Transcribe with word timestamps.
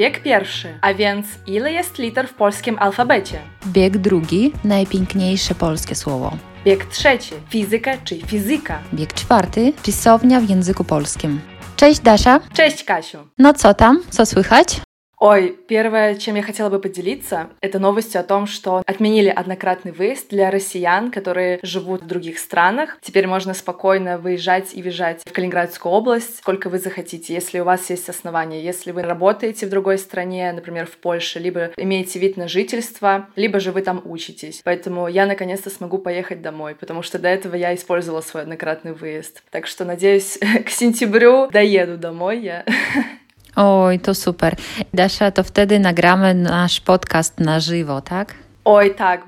Bieg 0.00 0.22
pierwszy, 0.22 0.78
a 0.80 0.94
więc 0.94 1.26
ile 1.46 1.72
jest 1.72 1.98
liter 1.98 2.28
w 2.28 2.34
polskim 2.34 2.78
alfabecie? 2.78 3.38
Bieg 3.66 3.98
drugi, 3.98 4.52
najpiękniejsze 4.64 5.54
polskie 5.54 5.94
słowo. 5.94 6.36
Bieg 6.64 6.84
trzeci, 6.84 7.34
fizyka 7.48 7.90
czy 8.04 8.16
fizyka? 8.16 8.78
Bieg 8.94 9.14
czwarty, 9.14 9.72
pisownia 9.82 10.40
w 10.40 10.48
języku 10.50 10.84
polskim. 10.84 11.40
Cześć 11.76 12.00
Dasza. 12.00 12.40
Cześć 12.52 12.84
Kasiu. 12.84 13.18
No 13.38 13.54
co 13.54 13.74
tam? 13.74 14.02
Co 14.10 14.26
słychać? 14.26 14.80
Ой, 15.20 15.54
первое, 15.68 16.14
чем 16.14 16.36
я 16.36 16.42
хотела 16.42 16.70
бы 16.70 16.80
поделиться, 16.80 17.50
это 17.60 17.78
новостью 17.78 18.22
о 18.22 18.24
том, 18.24 18.46
что 18.46 18.82
отменили 18.86 19.28
однократный 19.28 19.92
выезд 19.92 20.30
для 20.30 20.50
россиян, 20.50 21.10
которые 21.10 21.60
живут 21.62 22.04
в 22.04 22.06
других 22.06 22.38
странах. 22.38 22.96
Теперь 23.02 23.26
можно 23.26 23.52
спокойно 23.52 24.16
выезжать 24.16 24.72
и 24.72 24.80
въезжать 24.80 25.20
в 25.26 25.30
Калининградскую 25.30 25.92
область, 25.92 26.38
сколько 26.38 26.70
вы 26.70 26.78
захотите, 26.78 27.34
если 27.34 27.60
у 27.60 27.64
вас 27.64 27.90
есть 27.90 28.08
основания. 28.08 28.62
Если 28.62 28.92
вы 28.92 29.02
работаете 29.02 29.66
в 29.66 29.68
другой 29.68 29.98
стране, 29.98 30.50
например, 30.54 30.86
в 30.86 30.96
Польше, 30.96 31.38
либо 31.38 31.70
имеете 31.76 32.18
вид 32.18 32.38
на 32.38 32.48
жительство, 32.48 33.28
либо 33.36 33.60
же 33.60 33.72
вы 33.72 33.82
там 33.82 34.00
учитесь. 34.06 34.62
Поэтому 34.64 35.06
я 35.06 35.26
наконец-то 35.26 35.68
смогу 35.68 35.98
поехать 35.98 36.40
домой, 36.40 36.74
потому 36.74 37.02
что 37.02 37.18
до 37.18 37.28
этого 37.28 37.56
я 37.56 37.74
использовала 37.74 38.22
свой 38.22 38.44
однократный 38.44 38.94
выезд. 38.94 39.42
Так 39.50 39.66
что, 39.66 39.84
надеюсь, 39.84 40.38
к 40.64 40.70
сентябрю 40.70 41.50
доеду 41.50 41.98
домой 41.98 42.40
я. 42.40 42.64
Oj, 43.56 43.98
to 43.98 44.14
super. 44.14 44.56
Dasza, 44.94 45.30
to 45.30 45.44
wtedy 45.44 45.78
nagramy 45.78 46.34
nasz 46.34 46.80
podcast 46.80 47.40
na 47.40 47.60
żywo, 47.60 48.00
tak? 48.00 48.34
Oj, 48.64 48.94
tak. 48.94 49.26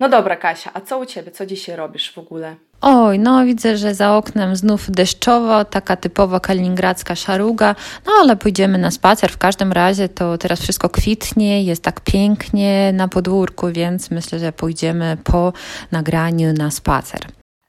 No 0.00 0.08
dobra, 0.08 0.36
Kasia, 0.36 0.70
a 0.74 0.80
co 0.80 0.98
u 0.98 1.06
ciebie? 1.06 1.30
Co 1.30 1.46
dzisiaj 1.46 1.76
robisz 1.76 2.12
w 2.12 2.18
ogóle? 2.18 2.56
Oj, 2.80 3.18
no 3.18 3.44
widzę, 3.44 3.76
że 3.76 3.94
za 3.94 4.16
oknem 4.16 4.56
znów 4.56 4.90
deszczowo, 4.90 5.64
taka 5.64 5.96
typowa 5.96 6.40
kaliningradzka 6.40 7.14
szaruga, 7.14 7.74
no 8.06 8.12
ale 8.20 8.36
pójdziemy 8.36 8.78
na 8.78 8.90
spacer. 8.90 9.30
W 9.30 9.38
każdym 9.38 9.72
razie 9.72 10.08
to 10.08 10.38
teraz 10.38 10.60
wszystko 10.60 10.88
kwitnie, 10.88 11.64
jest 11.64 11.82
tak 11.82 12.00
pięknie 12.00 12.92
na 12.92 13.08
podwórku, 13.08 13.68
więc 13.72 14.10
myślę, 14.10 14.38
że 14.38 14.52
pójdziemy 14.52 15.16
po 15.24 15.52
nagraniu 15.92 16.52
na 16.52 16.70
spacer. 16.70 17.20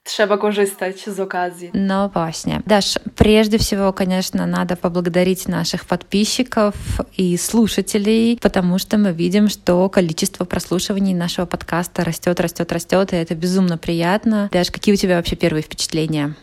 Trzeba 0.03 0.37
korzystać 0.37 1.05
z 1.05 1.19
okazji. 1.19 1.71
Ну, 1.73 2.09
właśnie. 2.09 2.61
Даш, 2.65 2.99
прежде 3.15 3.57
всего, 3.57 3.93
конечно, 3.93 4.45
надо 4.45 4.75
поблагодарить 4.75 5.47
наших 5.47 5.85
подписчиков 5.85 6.75
и 7.17 7.37
слушателей, 7.37 8.37
потому 8.41 8.79
что 8.79 8.97
мы 8.97 9.13
видим, 9.13 9.49
что 9.49 9.89
количество 9.89 10.45
прослушиваний 10.45 11.13
нашего 11.13 11.45
подкаста 11.45 12.03
растет, 12.03 12.39
растет, 12.39 12.71
растет, 12.71 13.13
и 13.13 13.15
это 13.15 13.35
безумно 13.35 13.77
приятно. 13.77 14.49
Даш, 14.51 14.71
какие 14.71 14.93
у 14.93 14.97
тебя 14.97 15.15
вообще 15.15 15.35
первые 15.35 15.63
впечатления? 15.63 16.33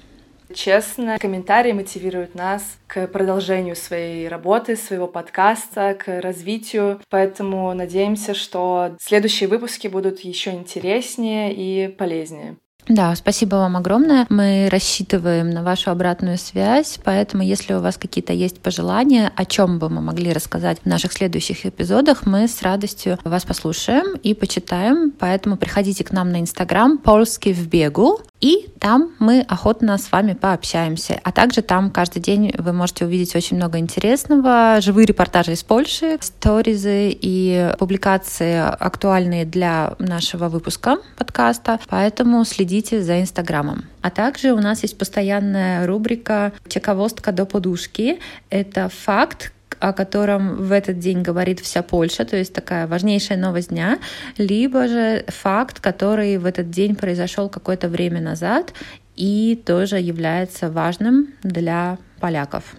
Честно, 0.54 1.18
комментарии 1.18 1.72
мотивируют 1.72 2.34
нас 2.34 2.62
к 2.88 3.06
продолжению 3.06 3.76
своей 3.76 4.26
работы, 4.28 4.76
своего 4.76 5.06
подкаста, 5.06 5.94
к 5.94 6.20
развитию. 6.20 7.00
Поэтому 7.08 7.72
надеемся, 7.74 8.34
что 8.34 8.96
следующие 9.00 9.48
выпуски 9.48 9.86
будут 9.86 10.20
еще 10.20 10.50
интереснее 10.50 11.54
и 11.54 11.88
полезнее. 11.88 12.56
Да, 12.88 13.14
спасибо 13.14 13.56
вам 13.56 13.76
огромное. 13.76 14.26
Мы 14.30 14.68
рассчитываем 14.70 15.50
на 15.50 15.62
вашу 15.62 15.90
обратную 15.90 16.38
связь, 16.38 16.98
поэтому 17.04 17.42
если 17.42 17.74
у 17.74 17.80
вас 17.80 17.96
какие-то 17.96 18.32
есть 18.32 18.60
пожелания, 18.60 19.32
о 19.36 19.44
чем 19.44 19.78
бы 19.78 19.88
мы 19.88 20.00
могли 20.00 20.32
рассказать 20.32 20.78
в 20.82 20.86
наших 20.86 21.12
следующих 21.12 21.66
эпизодах, 21.66 22.26
мы 22.26 22.48
с 22.48 22.62
радостью 22.62 23.18
вас 23.22 23.44
послушаем 23.44 24.16
и 24.16 24.34
почитаем. 24.34 25.12
Поэтому 25.12 25.56
приходите 25.56 26.02
к 26.02 26.10
нам 26.10 26.32
на 26.32 26.40
Инстаграм 26.40 26.98
«Польский 26.98 27.52
в 27.52 27.68
бегу», 27.68 28.20
и 28.40 28.68
там 28.80 29.10
мы 29.18 29.42
охотно 29.42 29.98
с 29.98 30.10
вами 30.10 30.32
пообщаемся. 30.32 31.20
А 31.22 31.30
также 31.30 31.60
там 31.60 31.90
каждый 31.90 32.22
день 32.22 32.54
вы 32.56 32.72
можете 32.72 33.04
увидеть 33.04 33.36
очень 33.36 33.58
много 33.58 33.78
интересного, 33.78 34.80
живые 34.80 35.06
репортажи 35.06 35.52
из 35.52 35.62
Польши, 35.62 36.16
сторизы 36.20 37.10
и 37.10 37.74
публикации 37.78 38.58
актуальные 38.58 39.44
для 39.44 39.94
нашего 39.98 40.48
выпуска 40.48 40.96
подкаста. 41.18 41.78
Поэтому 41.90 42.44
следите 42.46 42.69
за 42.78 43.20
Инстаграмом. 43.20 43.84
А 44.00 44.10
также 44.10 44.52
у 44.52 44.58
нас 44.58 44.82
есть 44.82 44.96
постоянная 44.96 45.86
рубрика 45.86 46.52
«Чековостка 46.68 47.32
до 47.32 47.44
подушки». 47.44 48.20
Это 48.48 48.88
факт, 48.88 49.52
о 49.80 49.92
котором 49.92 50.56
в 50.56 50.70
этот 50.70 50.98
день 51.00 51.22
говорит 51.22 51.58
вся 51.58 51.82
Польша, 51.82 52.24
то 52.24 52.36
есть 52.36 52.52
такая 52.52 52.86
важнейшая 52.86 53.38
новость 53.38 53.70
дня, 53.70 53.98
либо 54.36 54.86
же 54.86 55.24
факт, 55.26 55.80
который 55.80 56.38
в 56.38 56.46
этот 56.46 56.70
день 56.70 56.94
произошел 56.94 57.48
какое-то 57.48 57.88
время 57.88 58.20
назад 58.20 58.72
и 59.16 59.60
тоже 59.66 59.98
является 59.98 60.70
важным 60.70 61.34
для 61.42 61.98
поляков. 62.20 62.76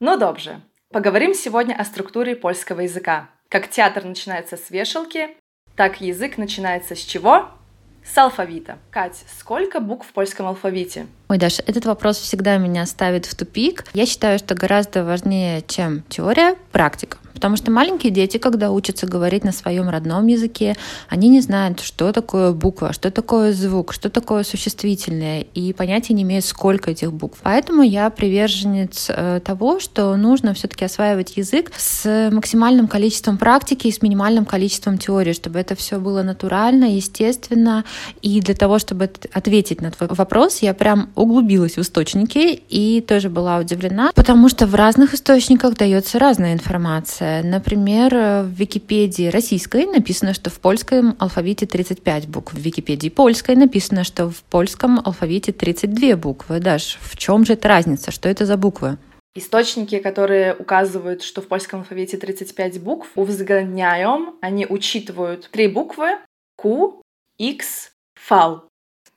Ну 0.00 0.18
добре. 0.18 0.60
Поговорим 0.92 1.34
сегодня 1.34 1.74
о 1.74 1.84
структуре 1.84 2.36
польского 2.36 2.80
языка. 2.80 3.28
Как 3.50 3.70
театр 3.70 4.04
начинается 4.04 4.58
с 4.58 4.68
вешалки, 4.70 5.30
так 5.74 6.02
язык 6.02 6.36
начинается 6.36 6.94
с 6.94 6.98
чего? 6.98 7.48
С 8.04 8.18
алфавита. 8.18 8.78
Кать, 8.90 9.24
сколько 9.38 9.80
букв 9.80 10.06
в 10.06 10.12
польском 10.12 10.46
алфавите? 10.46 11.06
Ой, 11.30 11.36
Даша, 11.36 11.62
этот 11.66 11.84
вопрос 11.84 12.16
всегда 12.16 12.56
меня 12.56 12.86
ставит 12.86 13.26
в 13.26 13.34
тупик. 13.34 13.84
Я 13.92 14.06
считаю, 14.06 14.38
что 14.38 14.54
гораздо 14.54 15.04
важнее, 15.04 15.62
чем 15.66 16.02
теория, 16.08 16.54
практика. 16.72 17.18
Потому 17.38 17.54
что 17.54 17.70
маленькие 17.70 18.10
дети, 18.10 18.36
когда 18.36 18.72
учатся 18.72 19.06
говорить 19.06 19.44
на 19.44 19.52
своем 19.52 19.88
родном 19.88 20.26
языке, 20.26 20.74
они 21.08 21.28
не 21.28 21.40
знают, 21.40 21.78
что 21.78 22.10
такое 22.12 22.50
буква, 22.50 22.92
что 22.92 23.12
такое 23.12 23.52
звук, 23.52 23.92
что 23.92 24.10
такое 24.10 24.42
существительное, 24.42 25.42
и 25.54 25.72
понятия 25.72 26.14
не 26.14 26.24
имеют, 26.24 26.44
сколько 26.44 26.90
этих 26.90 27.12
букв. 27.12 27.38
Поэтому 27.44 27.82
я 27.82 28.10
приверженец 28.10 29.06
э, 29.08 29.40
того, 29.44 29.78
что 29.78 30.16
нужно 30.16 30.52
все-таки 30.52 30.84
осваивать 30.84 31.36
язык 31.36 31.70
с 31.76 32.28
максимальным 32.32 32.88
количеством 32.88 33.38
практики 33.38 33.86
и 33.86 33.92
с 33.92 34.02
минимальным 34.02 34.44
количеством 34.44 34.98
теории, 34.98 35.32
чтобы 35.32 35.60
это 35.60 35.76
все 35.76 36.00
было 36.00 36.24
натурально, 36.24 36.96
естественно. 36.96 37.84
И 38.20 38.40
для 38.40 38.56
того, 38.56 38.80
чтобы 38.80 39.12
ответить 39.32 39.80
на 39.80 39.92
твой 39.92 40.08
вопрос, 40.08 40.58
я 40.58 40.74
прям 40.74 41.10
углубилась 41.18 41.76
в 41.76 41.80
источники 41.80 42.62
и 42.68 43.00
тоже 43.00 43.28
была 43.28 43.58
удивлена, 43.58 44.12
потому 44.14 44.48
что 44.48 44.66
в 44.66 44.74
разных 44.74 45.14
источниках 45.14 45.74
дается 45.74 46.18
разная 46.18 46.52
информация. 46.52 47.42
Например, 47.42 48.44
в 48.44 48.50
Википедии 48.50 49.28
российской 49.28 49.86
написано, 49.86 50.32
что 50.32 50.50
в 50.50 50.60
польском 50.60 51.16
алфавите 51.18 51.66
35 51.66 52.28
букв, 52.28 52.54
в 52.54 52.58
Википедии 52.58 53.08
польской 53.08 53.56
написано, 53.56 54.04
что 54.04 54.30
в 54.30 54.42
польском 54.44 55.00
алфавите 55.04 55.52
32 55.52 56.16
буквы. 56.16 56.60
Даш, 56.60 56.98
в 57.00 57.16
чем 57.16 57.44
же 57.44 57.54
эта 57.54 57.68
разница? 57.68 58.10
Что 58.10 58.28
это 58.28 58.46
за 58.46 58.56
буквы? 58.56 58.98
Источники, 59.34 59.98
которые 59.98 60.54
указывают, 60.54 61.22
что 61.22 61.42
в 61.42 61.48
польском 61.48 61.80
алфавите 61.80 62.16
35 62.16 62.80
букв, 62.80 63.08
увзгодняем, 63.14 64.34
они 64.40 64.66
учитывают 64.66 65.48
три 65.50 65.68
буквы 65.68 66.18
Q, 66.56 67.02
X, 67.38 67.92
V. 68.28 68.67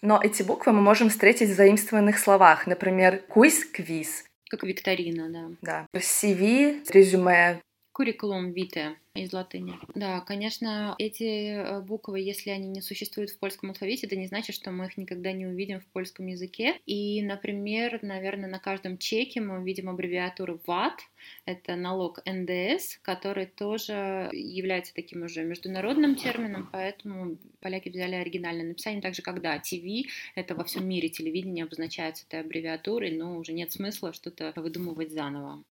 Но 0.01 0.19
эти 0.22 0.41
буквы 0.44 0.73
мы 0.73 0.81
можем 0.81 1.09
встретить 1.09 1.50
в 1.50 1.56
заимствованных 1.56 2.17
словах. 2.17 2.67
Например, 2.67 3.22
квиз, 3.29 3.66
квиз. 3.66 4.25
Как 4.50 4.63
викторина, 4.63 5.29
да. 5.29 5.50
Да. 5.62 5.88
CV, 5.95 6.84
резюме. 6.89 7.62
Куррикулум 7.94 8.53
вите 8.53 8.96
из 9.13 9.34
латыни. 9.34 9.74
Да, 9.96 10.22
конечно, 10.22 10.96
эти 10.97 11.56
э, 11.56 11.81
буквы, 11.81 12.22
если 12.22 12.50
они 12.50 12.69
не 12.69 12.81
существуют 12.81 13.31
в 13.31 13.40
польском 13.40 13.69
алфавите, 13.69 14.07
это 14.07 14.16
не 14.16 14.28
значит, 14.28 14.56
что 14.56 14.72
мы 14.72 14.85
их 14.85 14.96
никогда 14.96 15.34
не 15.34 15.46
увидим 15.46 15.81
в 15.81 15.85
польском 15.88 16.28
языке. 16.28 16.80
И, 16.85 17.22
например, 17.22 18.00
наверное, 18.01 18.50
на 18.50 18.59
каждом 18.59 18.97
чеке 18.97 19.41
мы 19.41 19.59
увидим 19.59 19.90
аббревиатуру 19.90 20.62
ВАТ, 20.66 21.01
это 21.46 21.75
налог 21.75 22.19
НДС, 22.25 22.97
который 23.01 23.46
тоже 23.46 24.30
является 24.31 24.94
таким 24.94 25.24
уже 25.24 25.44
международным 25.44 26.16
термином, 26.16 26.69
поэтому 26.72 27.38
поляки 27.59 27.90
взяли 27.90 28.16
оригинальное 28.16 28.66
написание, 28.66 29.01
так 29.01 29.16
же 29.16 29.22
как, 29.22 29.41
да, 29.41 29.59
ТВ, 29.59 30.07
это 30.35 30.56
во 30.56 30.63
всем 30.63 30.88
мире 30.88 31.09
телевидение 31.09 31.66
обозначается 31.66 32.25
этой 32.25 32.40
аббревиатурой, 32.40 33.12
но 33.12 33.38
уже 33.38 33.51
нет 33.51 33.74
смысла 33.74 34.13
что-то 34.13 34.54
выдумывать 34.56 35.12
заново. 35.12 35.63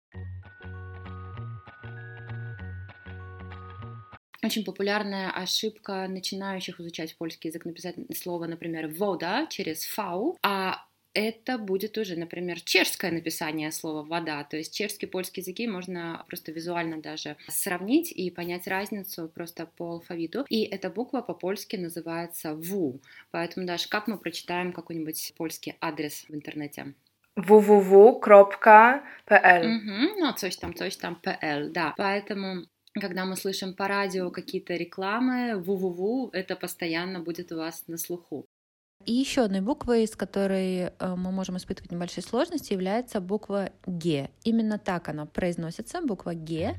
Очень 4.42 4.64
популярная 4.64 5.30
ошибка 5.30 6.06
начинающих 6.08 6.80
изучать 6.80 7.16
польский 7.16 7.48
язык 7.48 7.64
написать 7.64 7.96
слово, 8.16 8.46
например, 8.46 8.88
вода 8.88 9.46
через 9.46 9.84
фау, 9.84 10.38
а 10.42 10.84
это 11.14 11.58
будет 11.58 11.98
уже, 11.98 12.16
например, 12.16 12.60
чешское 12.60 13.10
написание 13.10 13.72
слова 13.72 14.04
«вода». 14.04 14.44
То 14.44 14.56
есть 14.56 14.72
чешский 14.72 15.06
и 15.06 15.08
польский 15.08 15.40
языки 15.40 15.66
можно 15.66 16.24
просто 16.28 16.52
визуально 16.52 17.00
даже 17.00 17.36
сравнить 17.48 18.12
и 18.12 18.30
понять 18.30 18.68
разницу 18.68 19.28
просто 19.28 19.66
по 19.66 19.92
алфавиту. 19.92 20.46
И 20.48 20.62
эта 20.62 20.90
буква 20.90 21.22
по-польски 21.22 21.74
называется 21.74 22.54
«ву». 22.54 23.00
Поэтому 23.32 23.66
даже 23.66 23.88
как 23.88 24.06
мы 24.06 24.16
прочитаем 24.18 24.72
какой-нибудь 24.72 25.32
польский 25.36 25.74
адрес 25.80 26.24
в 26.28 26.34
интернете? 26.34 26.94
www.pl 27.36 29.00
угу, 29.66 30.20
Ну, 30.20 30.32
coś 30.34 30.56
там, 30.56 30.74
coś 30.74 30.96
там, 30.96 31.18
pl, 31.22 31.70
да. 31.70 31.94
Поэтому 31.96 32.66
когда 33.00 33.24
мы 33.24 33.36
слышим 33.36 33.74
по 33.74 33.88
радио 33.88 34.30
какие-то 34.30 34.74
рекламы, 34.74 35.54
ву-ву-ву, 35.56 36.30
это 36.32 36.56
постоянно 36.56 37.20
будет 37.20 37.52
у 37.52 37.56
вас 37.56 37.84
на 37.86 37.96
слуху. 37.96 38.46
И 39.04 39.12
еще 39.12 39.42
одной 39.42 39.60
буквой, 39.60 40.06
с 40.06 40.16
которой 40.16 40.78
э, 40.78 40.90
мы 41.16 41.30
можем 41.30 41.56
испытывать 41.56 41.92
небольшие 41.92 42.24
сложности, 42.24 42.72
является 42.72 43.20
буква 43.20 43.70
Г. 43.86 44.28
Именно 44.44 44.78
так 44.78 45.08
она 45.08 45.24
произносится, 45.24 46.02
буква 46.02 46.34
Г. 46.34 46.74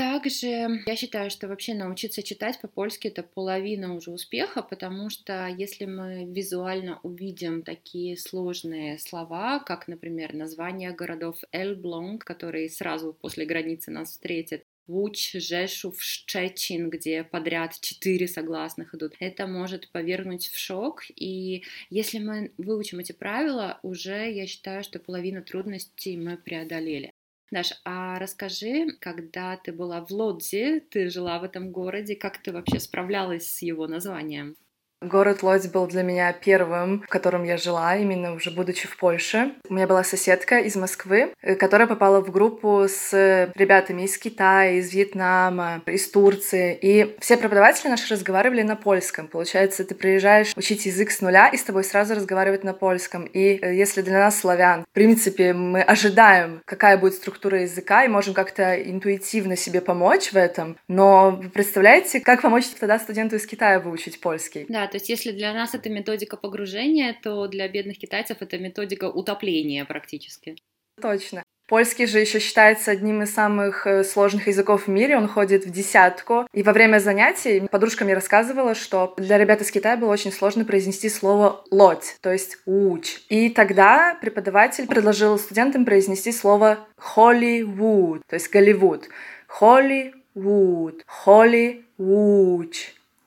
Также 0.00 0.82
я 0.86 0.96
считаю, 0.96 1.28
что 1.28 1.46
вообще 1.46 1.74
научиться 1.74 2.22
читать 2.22 2.58
по-польски 2.58 3.08
это 3.08 3.22
половина 3.22 3.94
уже 3.94 4.10
успеха, 4.10 4.62
потому 4.62 5.10
что 5.10 5.46
если 5.46 5.84
мы 5.84 6.24
визуально 6.24 6.98
увидим 7.02 7.62
такие 7.62 8.16
сложные 8.16 8.98
слова, 8.98 9.58
как, 9.58 9.88
например, 9.88 10.32
название 10.32 10.92
городов 10.92 11.36
Эльблонг, 11.52 12.24
которые 12.24 12.70
сразу 12.70 13.12
после 13.12 13.44
границы 13.44 13.90
нас 13.90 14.12
встретят, 14.12 14.62
Луч, 14.88 15.32
Жешув, 15.34 16.02
Щечин, 16.02 16.88
где 16.88 17.22
подряд 17.22 17.78
четыре 17.78 18.26
согласных 18.26 18.94
идут. 18.94 19.12
Это 19.20 19.46
может 19.46 19.90
повергнуть 19.90 20.46
в 20.46 20.58
шок, 20.58 21.02
и 21.14 21.62
если 21.90 22.20
мы 22.20 22.52
выучим 22.56 23.00
эти 23.00 23.12
правила, 23.12 23.78
уже 23.82 24.32
я 24.32 24.46
считаю, 24.46 24.82
что 24.82 24.98
половину 24.98 25.44
трудностей 25.44 26.16
мы 26.16 26.38
преодолели. 26.38 27.12
Даш, 27.50 27.72
а 27.84 28.18
расскажи, 28.18 28.96
когда 29.00 29.56
ты 29.56 29.72
была 29.72 30.04
в 30.04 30.10
Лодзе, 30.10 30.80
ты 30.80 31.08
жила 31.10 31.38
в 31.38 31.44
этом 31.44 31.70
городе, 31.70 32.16
как 32.16 32.38
ты 32.38 32.52
вообще 32.52 32.80
справлялась 32.80 33.48
с 33.50 33.62
его 33.62 33.86
названием? 33.86 34.56
Город 35.02 35.42
Лодзь 35.42 35.68
был 35.68 35.86
для 35.86 36.02
меня 36.02 36.30
первым, 36.34 37.00
в 37.00 37.06
котором 37.06 37.44
я 37.44 37.56
жила, 37.56 37.96
именно 37.96 38.34
уже 38.34 38.50
будучи 38.50 38.86
в 38.86 38.98
Польше. 38.98 39.52
У 39.66 39.72
меня 39.72 39.86
была 39.86 40.04
соседка 40.04 40.58
из 40.58 40.76
Москвы, 40.76 41.32
э, 41.40 41.54
которая 41.54 41.88
попала 41.88 42.20
в 42.20 42.30
группу 42.30 42.84
с 42.86 43.10
ребятами 43.54 44.02
из 44.02 44.18
Китая, 44.18 44.72
из 44.72 44.92
Вьетнама, 44.92 45.80
из 45.86 46.10
Турции. 46.10 46.78
И 46.82 47.16
все 47.18 47.38
преподаватели 47.38 47.88
наши 47.88 48.12
разговаривали 48.12 48.60
на 48.60 48.76
польском. 48.76 49.26
Получается, 49.26 49.84
ты 49.84 49.94
приезжаешь 49.94 50.52
учить 50.54 50.84
язык 50.84 51.10
с 51.12 51.22
нуля, 51.22 51.48
и 51.48 51.56
с 51.56 51.62
тобой 51.62 51.84
сразу 51.84 52.14
разговаривают 52.14 52.62
на 52.62 52.74
польском. 52.74 53.24
И 53.24 53.58
э, 53.62 53.74
если 53.74 54.02
для 54.02 54.18
нас, 54.18 54.38
славян, 54.38 54.84
в 54.84 54.92
принципе, 54.92 55.54
мы 55.54 55.80
ожидаем, 55.80 56.60
какая 56.66 56.98
будет 56.98 57.14
структура 57.14 57.62
языка, 57.62 58.04
и 58.04 58.08
можем 58.08 58.34
как-то 58.34 58.74
интуитивно 58.74 59.56
себе 59.56 59.80
помочь 59.80 60.32
в 60.32 60.36
этом, 60.36 60.76
но 60.88 61.30
вы 61.42 61.48
представляете, 61.48 62.20
как 62.20 62.42
помочь 62.42 62.66
тогда 62.78 62.98
студенту 62.98 63.36
из 63.36 63.46
Китая 63.46 63.80
выучить 63.80 64.20
польский? 64.20 64.66
Да, 64.68 64.89
то 64.90 64.96
есть 64.96 65.08
если 65.08 65.32
для 65.32 65.52
нас 65.52 65.74
это 65.74 65.88
методика 65.88 66.36
погружения, 66.36 67.16
то 67.22 67.46
для 67.46 67.68
бедных 67.68 67.98
китайцев 67.98 68.38
это 68.40 68.58
методика 68.58 69.04
утопления 69.08 69.84
практически. 69.84 70.56
Точно. 71.00 71.42
Польский 71.70 72.06
же 72.06 72.18
еще 72.18 72.40
считается 72.40 72.90
одним 72.90 73.22
из 73.22 73.32
самых 73.32 73.86
э, 73.86 74.02
сложных 74.02 74.48
языков 74.48 74.88
в 74.88 74.90
мире, 74.90 75.16
он 75.16 75.28
ходит 75.28 75.64
в 75.64 75.70
десятку. 75.70 76.44
И 76.52 76.64
во 76.64 76.72
время 76.72 76.98
занятий 76.98 77.62
подружка 77.70 78.04
мне 78.04 78.14
рассказывала, 78.14 78.74
что 78.74 79.14
для 79.18 79.38
ребят 79.38 79.60
из 79.60 79.70
Китая 79.70 79.96
было 79.96 80.10
очень 80.10 80.32
сложно 80.32 80.64
произнести 80.64 81.08
слово 81.08 81.62
«лодь», 81.70 82.16
то 82.22 82.32
есть 82.32 82.58
«уч». 82.66 83.20
И 83.28 83.50
тогда 83.50 84.18
преподаватель 84.20 84.88
предложил 84.88 85.38
студентам 85.38 85.84
произнести 85.84 86.32
слово 86.32 86.88
«Холливуд», 86.96 88.22
то 88.26 88.34
есть 88.34 88.50
«Голливуд». 88.50 89.08
Холливуд, 89.46 91.04
Холливуч 91.06 91.54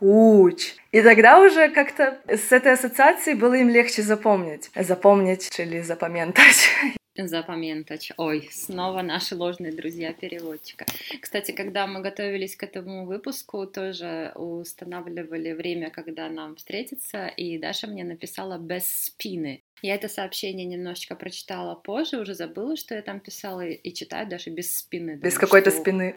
уч. 0.03 0.75
И 0.91 1.01
тогда 1.01 1.39
уже 1.39 1.69
как-то 1.69 2.19
с 2.27 2.51
этой 2.51 2.73
ассоциацией 2.73 3.37
было 3.37 3.53
им 3.53 3.69
легче 3.69 4.01
запомнить. 4.01 4.69
Запомнить 4.75 5.59
или 5.59 5.81
запоментать. 5.81 6.69
Запоментать. 7.15 8.11
Ой, 8.17 8.49
снова 8.51 9.03
наши 9.03 9.35
ложные 9.35 9.71
друзья 9.71 10.13
переводчика. 10.13 10.85
Кстати, 11.21 11.51
когда 11.51 11.85
мы 11.85 12.01
готовились 12.01 12.55
к 12.55 12.63
этому 12.63 13.05
выпуску, 13.05 13.67
тоже 13.67 14.31
устанавливали 14.35 15.53
время, 15.53 15.91
когда 15.91 16.27
нам 16.27 16.55
встретиться, 16.55 17.27
и 17.27 17.59
Даша 17.59 17.85
мне 17.85 18.03
написала 18.03 18.57
без 18.57 18.87
спины. 18.87 19.61
Я 19.83 19.95
это 19.95 20.09
сообщение 20.09 20.65
немножечко 20.65 21.15
прочитала 21.15 21.75
позже, 21.75 22.19
уже 22.19 22.33
забыла, 22.33 22.75
что 22.75 22.95
я 22.95 23.03
там 23.03 23.19
писала, 23.19 23.61
и 23.61 23.93
читаю 23.93 24.27
даже 24.27 24.49
без 24.49 24.75
спины. 24.75 25.17
Без 25.17 25.37
какой-то 25.37 25.69
что... 25.69 25.81
спины. 25.81 26.15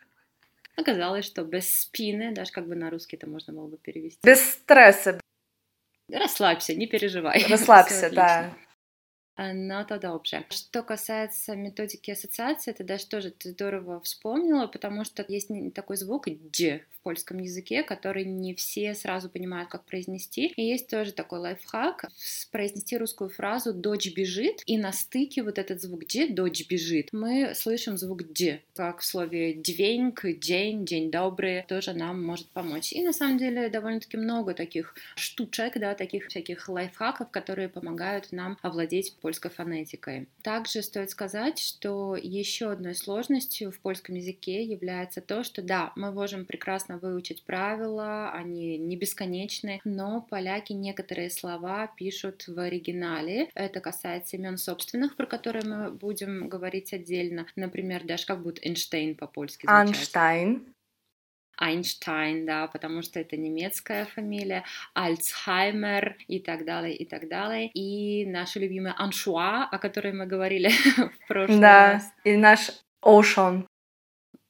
Оказалось, 0.77 1.25
что 1.25 1.43
без 1.43 1.81
спины, 1.81 2.33
даже 2.33 2.53
как 2.53 2.69
бы 2.69 2.75
на 2.75 2.91
русский 2.91 3.17
это 3.17 3.29
можно 3.29 3.53
было 3.53 3.67
бы 3.67 3.79
перевести. 3.79 4.21
Без 4.23 4.41
стресса. 4.41 5.21
Расслабься, 6.11 6.75
не 6.75 6.87
переживай. 6.87 7.45
Расслабься, 7.49 8.11
да. 8.11 8.55
Но 9.39 9.85
то 9.85 9.99
добре. 9.99 10.47
Что 10.51 10.83
касается 10.83 11.57
методики 11.57 12.11
ассоциации, 12.11 12.71
это 12.71 12.85
даже 12.85 13.07
тоже 13.07 13.31
ты 13.31 13.51
здорово 13.51 14.01
вспомнила, 14.01 14.67
потому 14.67 15.05
что 15.05 15.25
есть 15.29 15.51
такой 15.75 15.97
звук 15.97 16.29
«дж» 16.29 16.81
польском 17.07 17.39
языке, 17.39 17.85
который 17.85 18.25
не 18.25 18.53
все 18.53 18.93
сразу 18.97 19.29
понимают, 19.29 19.71
как 19.71 19.85
произнести. 19.85 20.53
И 20.57 20.63
есть 20.63 20.91
тоже 20.91 21.13
такой 21.13 21.39
лайфхак— 21.39 22.07
произнести 22.51 22.97
русскую 22.97 23.31
фразу 23.31 23.73
«дочь 23.73 24.13
бежит», 24.13 24.65
и 24.67 24.77
на 24.77 24.91
стыке 24.93 25.45
вот 25.45 25.59
этот 25.59 25.81
звук 25.81 26.05
«дж» 26.05 26.27
«дочь 26.31 26.67
бежит» 26.69 27.11
мы 27.13 27.55
слышим 27.55 27.97
звук 27.97 28.25
«дж», 28.33 28.59
как 28.75 28.99
в 28.99 29.05
слове 29.05 29.55
«дверь», 29.55 30.13
«день», 30.41 30.85
«день 30.85 31.11
добрый» 31.13 31.65
тоже 31.69 31.93
нам 31.93 32.25
может 32.25 32.49
помочь. 32.49 32.93
И 32.93 33.05
на 33.05 33.13
самом 33.13 33.39
деле 33.39 33.69
довольно-таки 33.69 34.17
много 34.17 34.53
таких 34.53 34.97
штучек, 35.15 35.79
да, 35.79 35.95
таких 35.95 36.27
всяких 36.27 36.69
лайфхаков, 36.69 37.31
которые 37.31 37.69
помогают 37.69 38.33
нам 38.33 38.59
овладеть 38.63 39.15
польской 39.23 39.53
фонетикой. 39.53 40.27
Также 40.43 40.83
стоит 40.83 41.11
сказать, 41.11 41.61
что 41.61 42.17
еще 42.17 42.73
одной 42.73 42.97
сложностью 42.97 43.71
в 43.71 43.79
польском 43.79 44.17
языке 44.17 44.65
является 44.65 45.21
то, 45.21 45.45
что 45.45 45.63
да, 45.63 45.93
мы 45.95 46.11
можем 46.11 46.45
прекрасно 46.47 46.96
выучить 46.97 47.45
правила, 47.45 48.31
они 48.33 48.79
не 48.79 48.97
бесконечны, 48.97 49.81
но 49.85 50.21
поляки 50.21 50.73
некоторые 50.73 51.31
слова 51.31 51.87
пишут 51.97 52.47
в 52.47 52.59
оригинале. 52.59 53.51
Это 53.55 53.81
касается 53.81 54.37
имен 54.37 54.59
собственных, 54.59 55.17
про 55.17 55.27
которые 55.27 55.65
мы 55.65 55.91
будем 55.91 56.49
говорить 56.49 56.93
отдельно. 56.93 57.47
Например, 57.57 58.05
даже 58.05 58.27
как 58.27 58.43
будет 58.43 58.65
Эйнштейн 58.65 59.15
по-польски 59.15 59.67
звучать. 59.67 60.11
Einstein. 60.15 60.67
Айнштайн, 61.57 62.45
да, 62.45 62.67
потому 62.67 63.03
что 63.03 63.19
это 63.19 63.37
немецкая 63.37 64.05
фамилия, 64.05 64.65
Альцхаймер 64.95 66.17
и 66.29 66.39
так 66.39 66.65
далее, 66.65 66.95
и 66.95 67.07
так 67.07 67.29
далее. 67.29 67.71
И 67.73 68.27
наша 68.27 68.61
любимая 68.61 68.95
Аншуа, 68.97 69.65
о 69.65 69.79
которой 69.79 70.13
мы 70.13 70.27
говорили 70.27 70.69
в 70.97 71.27
прошлый 71.29 71.61
да, 71.61 71.93
раз. 71.95 72.13
и 72.25 72.37
наш 72.37 72.71
Ocean. 73.03 73.67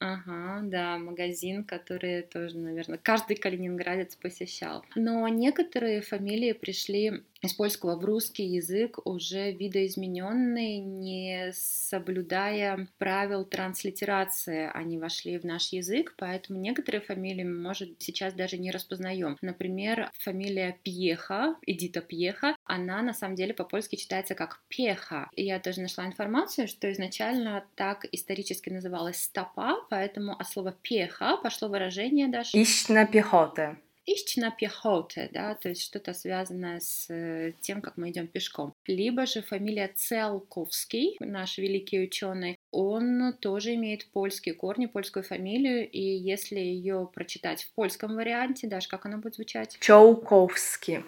Ага, 0.00 0.60
да, 0.62 0.98
магазин, 0.98 1.64
который 1.64 2.22
тоже, 2.22 2.58
наверное, 2.58 2.98
каждый 2.98 3.36
калининградец 3.36 4.14
посещал. 4.16 4.84
Но 4.94 5.26
некоторые 5.28 6.02
фамилии 6.02 6.52
пришли 6.52 7.22
из 7.42 7.52
польского 7.52 7.96
в 7.96 8.04
русский 8.04 8.44
язык 8.44 8.98
уже 9.04 9.52
видоизмененные, 9.52 10.78
не 10.78 11.52
соблюдая 11.52 12.88
правил 12.98 13.44
транслитерации. 13.44 14.70
Они 14.72 14.98
вошли 14.98 15.38
в 15.38 15.44
наш 15.44 15.72
язык, 15.72 16.14
поэтому 16.16 16.58
некоторые 16.58 17.00
фамилии 17.00 17.44
мы, 17.44 17.60
может, 17.60 17.90
сейчас 17.98 18.34
даже 18.34 18.58
не 18.58 18.70
распознаем. 18.70 19.36
Например, 19.42 20.10
фамилия 20.18 20.78
Пьеха, 20.82 21.56
Эдита 21.66 22.00
Пьеха, 22.00 22.56
она 22.64 23.02
на 23.02 23.12
самом 23.12 23.36
деле 23.36 23.54
по-польски 23.54 23.96
читается 23.96 24.34
как 24.34 24.60
Пеха. 24.68 25.28
Я 25.36 25.60
тоже 25.60 25.80
нашла 25.80 26.06
информацию, 26.06 26.68
что 26.68 26.90
изначально 26.92 27.64
так 27.74 28.06
исторически 28.12 28.70
называлась 28.70 29.22
стопа, 29.22 29.84
поэтому 29.90 30.32
от 30.32 30.48
слова 30.48 30.74
Пеха 30.82 31.36
пошло 31.36 31.68
выражение 31.68 32.28
даже... 32.28 32.50
Ищ 32.52 32.88
на 32.88 33.06
пехоты 33.06 33.76
iść 34.06 34.36
на 34.36 34.50
пехоте, 34.50 35.28
да, 35.32 35.54
то 35.54 35.68
есть 35.68 35.82
что-то 35.82 36.14
связанное 36.14 36.80
с 36.80 37.10
э, 37.10 37.52
тем, 37.60 37.80
как 37.80 37.96
мы 37.96 38.10
идем 38.10 38.26
пешком. 38.26 38.72
Либо 38.86 39.26
же 39.26 39.42
фамилия 39.42 39.90
Целковский, 39.94 41.16
наш 41.20 41.58
великий 41.58 42.00
ученый, 42.00 42.56
он 42.70 43.32
тоже 43.40 43.74
имеет 43.74 44.06
польские 44.12 44.54
корни, 44.54 44.86
польскую 44.86 45.22
фамилию, 45.22 45.90
и 45.90 46.00
если 46.00 46.58
ее 46.58 47.10
прочитать 47.14 47.64
в 47.64 47.72
польском 47.74 48.14
варианте, 48.14 48.66
даже 48.68 48.88
как 48.88 49.06
она 49.06 49.18
будет 49.18 49.34
звучать? 49.34 49.76
Чоуковский. 49.80 51.04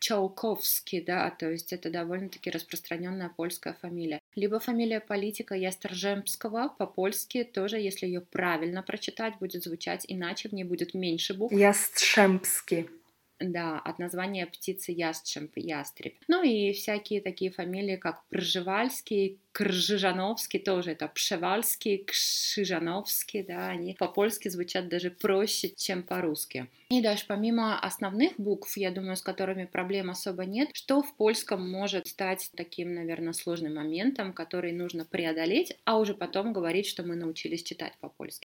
Чауковский, 0.00 1.02
да, 1.02 1.30
то 1.30 1.50
есть 1.50 1.72
это 1.72 1.90
довольно-таки 1.90 2.50
распространенная 2.50 3.28
польская 3.28 3.74
фамилия. 3.80 4.20
Либо 4.34 4.58
фамилия 4.58 5.00
политика 5.00 5.54
Ястржемского 5.54 6.74
по-польски 6.78 7.44
тоже, 7.44 7.78
если 7.78 8.06
ее 8.06 8.22
правильно 8.22 8.82
прочитать, 8.82 9.38
будет 9.38 9.62
звучать 9.62 10.04
иначе, 10.08 10.48
в 10.48 10.52
ней 10.52 10.64
будет 10.64 10.94
меньше 10.94 11.34
букв. 11.34 11.54
Ясtrzębski. 11.54 12.99
Да, 13.40 13.78
от 13.78 13.98
названия 13.98 14.44
птицы 14.44 14.92
ястреб, 14.92 15.50
ястреб. 15.56 16.14
Ну 16.28 16.42
и 16.42 16.72
всякие 16.72 17.22
такие 17.22 17.50
фамилии, 17.50 17.96
как 17.96 18.22
Пржевальский, 18.28 19.40
Кржижановский, 19.52 20.60
тоже 20.60 20.90
это 20.92 21.08
Пшевальский, 21.08 22.04
Кшижановский, 22.04 23.42
да, 23.42 23.68
они 23.70 23.94
по-польски 23.94 24.48
звучат 24.48 24.88
даже 24.88 25.10
проще, 25.10 25.70
чем 25.70 26.02
по-русски. 26.02 26.68
И 26.90 27.00
даже 27.00 27.24
помимо 27.26 27.78
основных 27.80 28.38
букв, 28.38 28.76
я 28.76 28.90
думаю, 28.90 29.16
с 29.16 29.22
которыми 29.22 29.64
проблем 29.64 30.10
особо 30.10 30.44
нет, 30.44 30.68
что 30.74 31.02
в 31.02 31.16
польском 31.16 31.66
может 31.70 32.08
стать 32.08 32.50
таким, 32.54 32.94
наверное, 32.94 33.32
сложным 33.32 33.76
моментом, 33.76 34.34
который 34.34 34.72
нужно 34.72 35.06
преодолеть, 35.06 35.78
а 35.84 35.98
уже 35.98 36.12
потом 36.12 36.52
говорить, 36.52 36.86
что 36.86 37.04
мы 37.04 37.16
научились 37.16 37.62
читать 37.62 37.94
по-польски. 38.00 38.46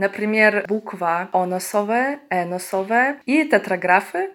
Например, 0.00 0.64
буква 0.66 1.28
оносовая, 1.30 2.20
эносовая 2.30 3.20
и 3.26 3.44
тетраграфы. 3.44 4.34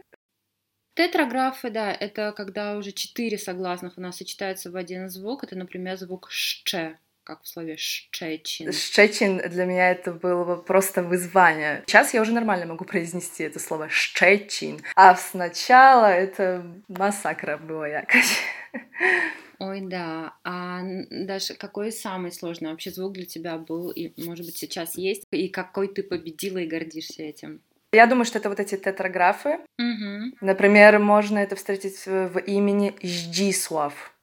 Тетраграфы, 0.94 1.72
да, 1.72 1.92
это 1.92 2.34
когда 2.34 2.78
уже 2.78 2.92
четыре 2.92 3.40
согласных 3.40 3.98
у 3.98 4.02
нас 4.02 4.18
сочетаются 4.18 4.70
в 4.70 4.76
один 4.76 5.10
звук. 5.10 5.44
Это, 5.44 5.58
например, 5.58 5.98
звук 5.98 6.28
«ще», 6.30 7.00
как 7.26 7.42
в 7.42 7.48
слове 7.48 7.76
«щечин». 7.78 8.72
Щечин 8.72 9.38
для 9.38 9.66
меня 9.66 9.92
это 9.92 10.14
было 10.14 10.56
просто 10.56 11.02
вызвание. 11.02 11.84
Сейчас 11.88 12.14
я 12.14 12.22
уже 12.22 12.32
нормально 12.32 12.68
могу 12.68 12.86
произнести 12.86 13.44
это 13.44 13.60
слово 13.60 13.90
«щечин», 13.90 14.80
а 14.96 15.16
сначала 15.16 16.06
это 16.06 16.66
массакра 16.88 17.58
была 17.58 17.88
якось. 17.88 18.38
Ой, 19.60 19.82
да. 19.82 20.34
А 20.44 20.82
даже 21.10 21.56
какой 21.56 21.92
самый 21.92 22.32
сложный 22.32 22.70
вообще 22.70 22.92
звук 22.92 23.14
для 23.14 23.26
тебя 23.26 23.58
был 23.58 23.90
и, 23.90 24.14
может 24.24 24.46
быть, 24.46 24.58
сейчас 24.58 24.98
есть? 24.98 25.24
И 25.32 25.48
какой 25.50 25.88
ты 25.88 26.04
победила 26.04 26.60
и 26.60 26.68
гордишься 26.68 27.24
этим? 27.24 27.62
Я 27.94 28.08
думаю, 28.08 28.26
что 28.26 28.40
это 28.40 28.50
вот 28.50 28.60
эти 28.60 28.76
тетраграфы. 28.76 29.60
Угу. 29.80 30.38
Например, 30.42 31.00
можно 31.00 31.38
это 31.38 31.56
встретить 31.56 32.06
в 32.06 32.38
имени 32.40 32.94
Ждислав. 33.02 34.15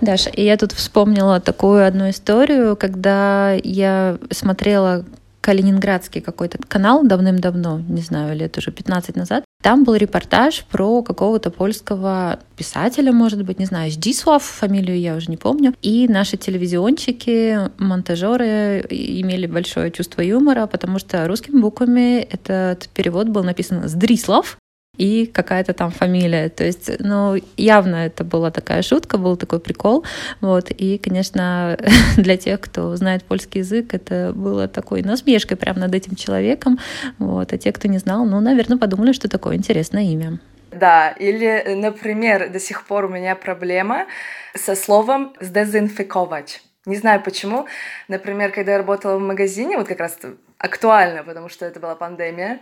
Даша, 0.00 0.30
и 0.30 0.44
я 0.44 0.56
тут 0.56 0.72
вспомнила 0.72 1.40
такую 1.40 1.86
одну 1.86 2.10
историю, 2.10 2.76
когда 2.76 3.52
я 3.62 4.18
смотрела 4.30 5.04
калининградский 5.42 6.20
какой-то 6.20 6.58
канал 6.66 7.04
давным-давно, 7.04 7.80
не 7.80 8.00
знаю, 8.00 8.34
лет 8.36 8.56
уже 8.56 8.70
15 8.70 9.16
назад. 9.16 9.44
Там 9.62 9.84
был 9.84 9.94
репортаж 9.94 10.64
про 10.70 11.02
какого-то 11.02 11.50
польского 11.50 12.38
писателя, 12.56 13.12
может 13.12 13.44
быть, 13.44 13.58
не 13.58 13.66
знаю, 13.66 13.90
Ждислав, 13.90 14.42
фамилию 14.42 14.98
я 14.98 15.14
уже 15.14 15.30
не 15.30 15.36
помню. 15.36 15.74
И 15.82 16.08
наши 16.08 16.36
телевизионщики, 16.36 17.70
монтажеры 17.78 18.86
имели 18.88 19.46
большое 19.46 19.90
чувство 19.90 20.22
юмора, 20.22 20.66
потому 20.66 20.98
что 20.98 21.26
русскими 21.26 21.60
буквами 21.60 22.20
этот 22.20 22.88
перевод 22.94 23.28
был 23.28 23.44
написан 23.44 23.88
«Сдрислав», 23.88 24.58
и 24.98 25.26
какая-то 25.26 25.72
там 25.72 25.90
фамилия. 25.90 26.48
То 26.50 26.64
есть, 26.64 26.90
ну, 26.98 27.36
явно 27.56 27.96
это 28.06 28.24
была 28.24 28.50
такая 28.50 28.82
шутка, 28.82 29.16
был 29.16 29.36
такой 29.36 29.58
прикол. 29.58 30.04
Вот. 30.40 30.70
И, 30.70 30.98
конечно, 30.98 31.78
для 32.16 32.36
тех, 32.36 32.60
кто 32.60 32.94
знает 32.96 33.24
польский 33.24 33.60
язык, 33.60 33.94
это 33.94 34.32
было 34.34 34.68
такой 34.68 35.02
насмешкой 35.02 35.56
прямо 35.56 35.80
над 35.80 35.94
этим 35.94 36.14
человеком. 36.14 36.78
Вот. 37.18 37.52
А 37.52 37.58
те, 37.58 37.72
кто 37.72 37.88
не 37.88 37.98
знал, 37.98 38.26
ну, 38.26 38.40
наверное, 38.40 38.78
подумали, 38.78 39.12
что 39.12 39.28
такое 39.28 39.56
интересное 39.56 40.02
имя. 40.02 40.38
Да, 40.70 41.10
или, 41.10 41.74
например, 41.74 42.50
до 42.50 42.60
сих 42.60 42.86
пор 42.86 43.06
у 43.06 43.08
меня 43.08 43.34
проблема 43.34 44.06
со 44.54 44.74
словом 44.74 45.34
«сдезинфиковать». 45.40 46.62
Не 46.84 46.96
знаю 46.96 47.22
почему. 47.22 47.66
Например, 48.08 48.50
когда 48.50 48.72
я 48.72 48.78
работала 48.78 49.16
в 49.16 49.20
магазине, 49.20 49.78
вот 49.78 49.86
как 49.86 50.00
раз 50.00 50.18
актуально, 50.58 51.22
потому 51.22 51.48
что 51.48 51.64
это 51.64 51.78
была 51.80 51.94
пандемия, 51.94 52.60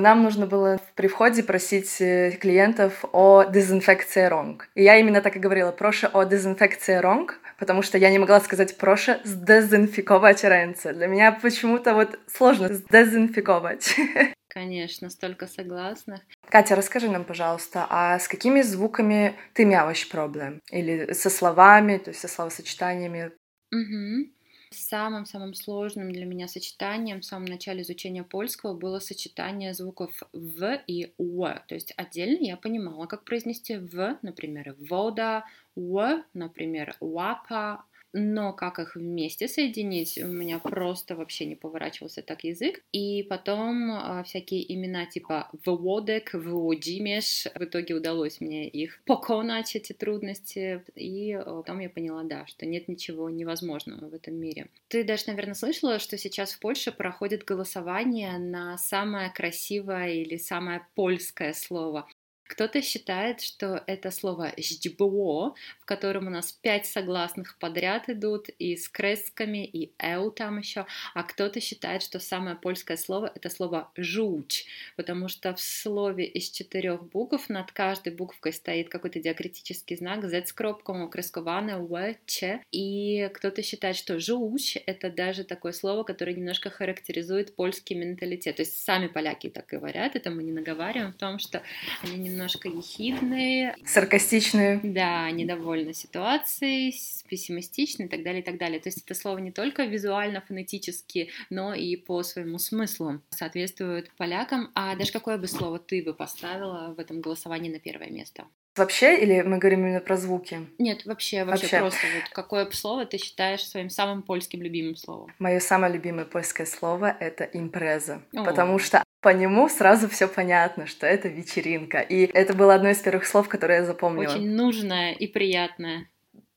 нам 0.00 0.22
нужно 0.22 0.46
было 0.46 0.80
при 0.94 1.08
входе 1.08 1.42
просить 1.42 2.00
э, 2.00 2.30
клиентов 2.40 3.04
о 3.12 3.44
дезинфекции 3.44 4.24
ронг. 4.26 4.68
И 4.74 4.82
я 4.84 4.96
именно 4.96 5.20
так 5.20 5.36
и 5.36 5.40
говорила, 5.40 5.72
прошу 5.72 6.06
о 6.12 6.24
дезинфекции 6.24 6.96
ронг, 6.96 7.40
потому 7.58 7.82
что 7.82 7.98
я 7.98 8.10
не 8.10 8.18
могла 8.18 8.40
сказать 8.40 8.76
прошу 8.76 9.14
сдезинфиковать 9.24 10.44
ренце. 10.44 10.92
Для 10.92 11.08
меня 11.08 11.32
почему-то 11.32 11.94
вот 11.94 12.18
сложно 12.28 12.72
сдезинфиковать. 12.72 13.96
Конечно, 14.48 15.10
столько 15.10 15.46
согласных. 15.46 16.20
Катя, 16.48 16.76
расскажи 16.76 17.10
нам, 17.10 17.24
пожалуйста, 17.24 17.86
а 17.90 18.18
с 18.18 18.28
какими 18.28 18.62
звуками 18.62 19.34
ты 19.52 19.64
мяваш 19.64 20.08
проблем? 20.08 20.60
Или 20.70 21.12
со 21.12 21.28
словами, 21.28 21.98
то 21.98 22.10
есть 22.10 22.20
со 22.20 22.28
словосочетаниями? 22.28 23.32
Угу. 23.72 24.37
Самым-самым 24.70 25.54
сложным 25.54 26.12
для 26.12 26.26
меня 26.26 26.46
сочетанием 26.46 27.20
в 27.22 27.24
самом 27.24 27.46
начале 27.46 27.82
изучения 27.82 28.22
польского 28.22 28.74
было 28.74 28.98
сочетание 28.98 29.72
звуков 29.72 30.22
«в» 30.32 30.82
и 30.86 31.14
«в». 31.16 31.64
То 31.68 31.74
есть 31.74 31.94
отдельно 31.96 32.44
я 32.44 32.56
понимала, 32.58 33.06
как 33.06 33.24
произнести 33.24 33.76
«в», 33.76 34.18
например, 34.20 34.76
«вода», 34.78 35.46
«в», 35.74 36.22
например, 36.34 36.96
«лапа», 37.00 37.84
но 38.12 38.52
как 38.52 38.78
их 38.78 38.96
вместе 38.96 39.48
соединить, 39.48 40.18
у 40.18 40.26
меня 40.26 40.58
просто 40.58 41.16
вообще 41.16 41.46
не 41.46 41.54
поворачивался 41.54 42.22
так 42.22 42.44
язык. 42.44 42.80
И 42.92 43.22
потом 43.22 43.90
э, 43.90 44.24
всякие 44.24 44.72
имена 44.74 45.06
типа 45.06 45.50
Вводек, 45.64 46.34
Вводимеш, 46.34 47.46
в 47.54 47.64
итоге 47.64 47.94
удалось 47.94 48.40
мне 48.40 48.68
их 48.68 49.02
поконать, 49.04 49.76
эти 49.76 49.92
трудности, 49.92 50.84
и 50.94 51.32
э, 51.32 51.42
потом 51.44 51.80
я 51.80 51.90
поняла, 51.90 52.22
да, 52.22 52.46
что 52.46 52.66
нет 52.66 52.88
ничего 52.88 53.30
невозможного 53.30 54.08
в 54.08 54.14
этом 54.14 54.34
мире. 54.34 54.68
Ты 54.88 55.04
даже, 55.04 55.24
наверное, 55.26 55.54
слышала, 55.54 55.98
что 55.98 56.16
сейчас 56.16 56.52
в 56.52 56.60
Польше 56.60 56.92
проходит 56.92 57.44
голосование 57.44 58.38
на 58.38 58.78
самое 58.78 59.30
красивое 59.30 60.14
или 60.14 60.36
самое 60.36 60.86
польское 60.94 61.52
слово. 61.52 62.08
Кто-то 62.48 62.80
считает, 62.80 63.42
что 63.42 63.84
это 63.86 64.10
слово 64.10 64.52
«ждьбо», 64.58 65.54
в 65.80 65.84
котором 65.84 66.26
у 66.28 66.30
нас 66.30 66.50
пять 66.50 66.86
согласных 66.86 67.58
подряд 67.58 68.08
идут, 68.08 68.48
и 68.48 68.74
с 68.74 68.88
кресками, 68.88 69.66
и 69.66 69.92
«эу» 69.98 70.30
там 70.30 70.58
еще, 70.58 70.86
а 71.14 71.22
кто-то 71.22 71.60
считает, 71.60 72.02
что 72.02 72.18
самое 72.18 72.56
польское 72.56 72.96
слово— 72.96 73.30
это 73.34 73.50
слово 73.50 73.92
«жуч», 73.96 74.64
потому 74.96 75.28
что 75.28 75.54
в 75.54 75.60
слове 75.60 76.24
из 76.24 76.48
четырех 76.48 77.04
букв 77.04 77.50
над 77.50 77.70
каждой 77.70 78.14
буквой 78.14 78.54
стоит 78.54 78.88
какой-то 78.88 79.20
диакритический 79.20 79.96
знак 79.96 80.24
«z» 80.24 80.46
с 80.46 80.52
кропком, 80.54 81.10
кресковане, 81.10 81.76
«в», 81.76 82.14
«ч», 82.24 82.64
и 82.72 83.30
кто-то 83.34 83.62
считает, 83.62 83.94
что 83.94 84.18
«жуч»— 84.18 84.78
это 84.86 85.10
даже 85.10 85.44
такое 85.44 85.72
слово, 85.72 86.02
которое 86.02 86.32
немножко 86.32 86.70
характеризует 86.70 87.54
польский 87.54 87.94
менталитет, 87.94 88.56
то 88.56 88.62
есть 88.62 88.82
сами 88.82 89.06
поляки 89.06 89.50
так 89.50 89.66
говорят, 89.66 90.16
это 90.16 90.30
мы 90.30 90.42
не 90.42 90.52
наговариваем 90.52 91.12
в 91.12 91.16
том, 91.16 91.38
что 91.38 91.62
они 92.02 92.16
немного 92.16 92.37
немножко 92.38 92.68
ехидные. 92.68 93.74
Саркастичные. 93.84 94.80
Да, 94.82 95.30
недовольны 95.30 95.92
ситуацией, 95.92 96.94
пессимистичны 97.28 98.04
и 98.04 98.08
так 98.08 98.22
далее, 98.22 98.42
и 98.42 98.44
так 98.44 98.58
далее. 98.58 98.80
То 98.80 98.88
есть 98.88 99.02
это 99.04 99.14
слово 99.14 99.38
не 99.38 99.50
только 99.50 99.84
визуально, 99.84 100.40
фонетически, 100.46 101.30
но 101.50 101.74
и 101.74 101.96
по 101.96 102.22
своему 102.22 102.58
смыслу 102.58 103.20
соответствует 103.30 104.10
полякам. 104.16 104.70
А 104.74 104.94
даже 104.94 105.12
какое 105.12 105.36
бы 105.36 105.48
слово 105.48 105.78
ты 105.78 106.02
бы 106.02 106.14
поставила 106.14 106.94
в 106.96 107.00
этом 107.00 107.20
голосовании 107.20 107.70
на 107.70 107.80
первое 107.80 108.10
место? 108.10 108.44
Вообще, 108.76 109.18
или 109.18 109.42
мы 109.42 109.58
говорим 109.58 109.80
именно 109.80 110.00
про 110.00 110.16
звуки? 110.16 110.60
Нет, 110.78 111.04
вообще, 111.04 111.44
вообще, 111.44 111.62
вообще. 111.62 111.78
просто 111.80 112.06
вот 112.14 112.28
какое 112.32 112.70
слово 112.70 113.06
ты 113.06 113.18
считаешь 113.18 113.68
своим 113.68 113.90
самым 113.90 114.22
польским 114.22 114.62
любимым 114.62 114.94
словом? 114.94 115.32
Мое 115.40 115.58
самое 115.58 115.92
любимое 115.92 116.24
польское 116.24 116.64
слово— 116.64 117.16
это 117.20 117.42
импреза, 117.42 118.22
О. 118.36 118.44
потому 118.44 118.78
что 118.78 119.02
по 119.20 119.30
нему 119.30 119.68
сразу 119.68 120.08
все 120.08 120.28
понятно, 120.28 120.86
что 120.86 121.06
это 121.06 121.28
вечеринка. 121.28 121.98
И 122.00 122.26
это 122.26 122.54
было 122.54 122.74
одно 122.74 122.90
из 122.90 122.98
первых 122.98 123.26
слов, 123.26 123.48
которые 123.48 123.80
я 123.80 123.84
запомнила. 123.84 124.30
Очень 124.30 124.50
нужное 124.50 125.12
и 125.12 125.26
приятное. 125.26 126.08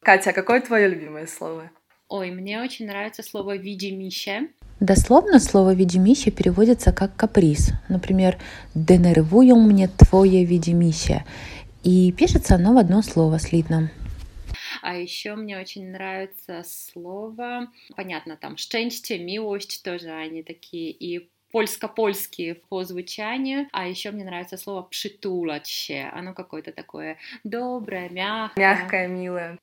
Катя, 0.02 0.32
а 0.32 0.34
какое 0.34 0.62
твое 0.62 0.88
любимое 0.88 1.28
слово? 1.28 1.72
Ой, 2.08 2.30
мне 2.32 2.62
очень 2.62 2.88
нравится 2.88 3.24
слово 3.24 3.56
«видимище». 3.56 4.50
Дословно 4.80 5.40
слово 5.40 5.74
«видимище» 5.74 6.30
переводится 6.32 6.92
как 6.92 7.16
«каприз». 7.16 7.72
Например, 7.88 8.38
«денервуем 8.76 9.62
мне 9.62 9.88
твое 9.88 10.44
видимище». 10.44 11.24
И 11.84 12.12
пишется 12.12 12.56
оно 12.56 12.74
в 12.74 12.78
одно 12.78 13.02
слово 13.02 13.40
слитно. 13.40 13.92
А 14.82 14.96
еще 14.96 15.36
мне 15.36 15.60
очень 15.60 15.92
нравится 15.92 16.64
слово, 16.66 17.68
понятно, 17.96 18.36
там 18.36 18.58
«szczęście», 18.58 19.20
«милость» 19.20 19.84
тоже 19.84 20.12
они 20.12 20.44
такие 20.44 20.92
и 20.92 21.30
польско-польские 21.52 22.56
по 22.56 22.84
звучанию, 22.84 23.68
а 23.72 23.88
еще 23.88 24.12
мне 24.12 24.24
нравится 24.24 24.58
слово 24.58 24.84
«przytulać 24.84 25.92
оно 26.14 26.34
какое-то 26.34 26.72
такое 26.72 27.18
доброе, 27.44 28.10
мягкое. 28.10 28.62
Мягкое, 28.62 29.08
милое. 29.08 29.58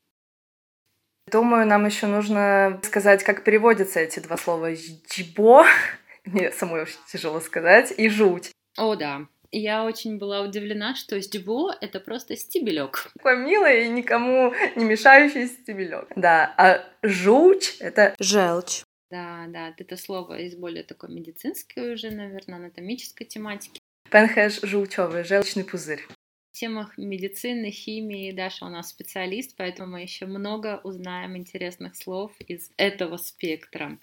Думаю, 1.30 1.66
нам 1.66 1.86
еще 1.86 2.06
нужно 2.06 2.80
сказать, 2.82 3.22
как 3.22 3.44
переводятся 3.44 4.00
эти 4.00 4.20
два 4.20 4.36
слова 4.36 4.74
«жбо», 4.74 5.64
мне 6.24 6.50
самой 6.52 6.82
очень 6.82 6.98
тяжело 7.12 7.40
сказать, 7.40 7.92
и 7.96 8.08
«жуть». 8.08 8.50
О, 8.76 8.94
да. 8.94 9.26
Я 9.50 9.84
очень 9.84 10.18
была 10.18 10.42
удивлена, 10.42 10.94
что 10.94 11.20
стебо— 11.22 11.74
это 11.80 12.00
просто 12.00 12.36
стебелек. 12.36 13.10
Такой 13.16 13.38
милый 13.38 13.86
и 13.86 13.88
никому 13.88 14.52
не 14.76 14.84
мешающий 14.84 15.46
стебелек. 15.46 16.08
Да, 16.16 16.52
а 16.58 16.84
жуч— 17.02 17.76
это 17.80 18.14
желчь. 18.20 18.82
Да, 19.10 19.46
да, 19.48 19.74
это 19.76 19.96
слово 19.96 20.38
из 20.40 20.54
более 20.54 20.82
такой 20.82 21.10
медицинской 21.10 21.94
уже, 21.94 22.10
наверное, 22.10 22.56
анатомической 22.56 23.26
тематики. 23.26 23.80
Пенхеш 24.10 24.60
желчевый, 24.62 25.24
желчный 25.24 25.64
пузырь. 25.64 26.06
В 26.52 26.58
темах 26.58 26.98
медицины, 26.98 27.70
химии 27.70 28.32
Даша 28.32 28.66
у 28.66 28.68
нас 28.68 28.88
специалист, 28.88 29.56
поэтому 29.56 29.92
мы 29.92 30.02
еще 30.02 30.26
много 30.26 30.80
узнаем 30.82 31.36
интересных 31.36 31.96
слов 31.96 32.32
из 32.40 32.70
этого 32.76 33.16
спектра. 33.16 33.98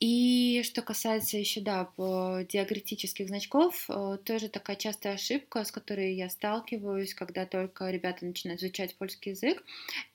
И 0.00 0.62
что 0.64 0.82
касается 0.82 1.38
еще, 1.38 1.60
да, 1.60 1.90
диагритических 1.96 3.28
значков, 3.28 3.86
э, 3.88 4.18
тоже 4.24 4.48
такая 4.48 4.76
частая 4.76 5.14
ошибка, 5.14 5.64
с 5.64 5.72
которой 5.72 6.14
я 6.14 6.28
сталкиваюсь, 6.28 7.14
когда 7.14 7.46
только 7.46 7.90
ребята 7.90 8.26
начинают 8.26 8.60
изучать 8.60 8.96
польский 8.96 9.32
язык, 9.32 9.64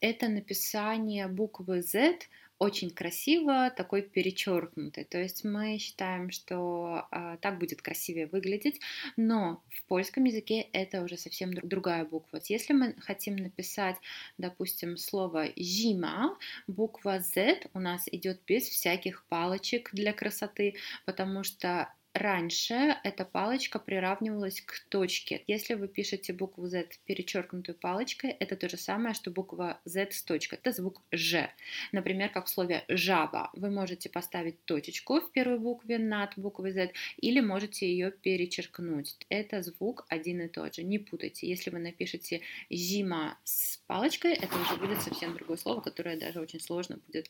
это 0.01 0.27
написание 0.27 1.27
буквы 1.27 1.81
Z 1.81 2.19
очень 2.59 2.91
красиво, 2.91 3.71
такой 3.71 4.01
перечеркнутый. 4.01 5.05
То 5.05 5.17
есть 5.17 5.45
мы 5.45 5.77
считаем, 5.77 6.29
что 6.29 7.07
а, 7.09 7.37
так 7.37 7.57
будет 7.57 7.81
красивее 7.81 8.27
выглядеть, 8.27 8.81
но 9.15 9.63
в 9.69 9.83
польском 9.85 10.25
языке 10.25 10.67
это 10.73 11.01
уже 11.01 11.17
совсем 11.17 11.53
другая 11.53 12.03
буква. 12.03 12.41
Если 12.49 12.73
мы 12.73 12.95
хотим 12.99 13.37
написать, 13.37 13.95
допустим, 14.37 14.97
слово 14.97 15.47
«зима», 15.55 16.37
буква 16.67 17.19
Z 17.19 17.61
у 17.73 17.79
нас 17.79 18.07
идет 18.11 18.41
без 18.45 18.63
всяких 18.67 19.23
палочек 19.29 19.89
для 19.93 20.11
красоты, 20.11 20.75
потому 21.05 21.43
что 21.43 21.93
Раньше 22.13 22.97
эта 23.03 23.23
палочка 23.23 23.77
приравнивалась 23.77 24.61
к 24.61 24.79
точке. 24.89 25.43
Если 25.45 25.75
вы 25.75 25.87
пишете 25.87 26.33
букву 26.33 26.65
Z 26.65 26.87
перечеркнутую 27.05 27.77
палочкой, 27.77 28.31
это 28.31 28.55
то 28.55 28.67
же 28.67 28.77
самое, 28.77 29.13
что 29.13 29.29
буква 29.29 29.79
Z 29.85 30.11
с 30.11 30.23
точкой. 30.23 30.55
Это 30.55 30.71
звук 30.71 31.03
Ж. 31.11 31.51
Например, 31.91 32.29
как 32.29 32.47
в 32.47 32.49
слове 32.49 32.83
жаба. 32.87 33.51
Вы 33.53 33.69
можете 33.69 34.09
поставить 34.09 34.65
точечку 34.65 35.21
в 35.21 35.31
первой 35.31 35.59
букве 35.59 35.99
над 35.99 36.33
буквой 36.35 36.71
Z 36.71 36.93
или 37.17 37.41
можете 37.41 37.87
ее 37.87 38.11
перечеркнуть. 38.11 39.15
Это 39.29 39.61
звук 39.61 40.05
один 40.09 40.41
и 40.41 40.47
тот 40.47 40.75
же. 40.75 40.83
Не 40.83 40.97
путайте. 40.97 41.47
Если 41.47 41.69
вы 41.69 41.77
напишете 41.77 42.41
зима 42.71 43.37
с 43.43 43.77
палочкой, 43.85 44.33
это 44.33 44.59
уже 44.59 44.77
будет 44.77 44.99
совсем 45.03 45.35
другое 45.35 45.57
слово, 45.57 45.81
которое 45.81 46.17
даже 46.17 46.39
очень 46.39 46.59
сложно 46.59 46.97
будет 47.05 47.29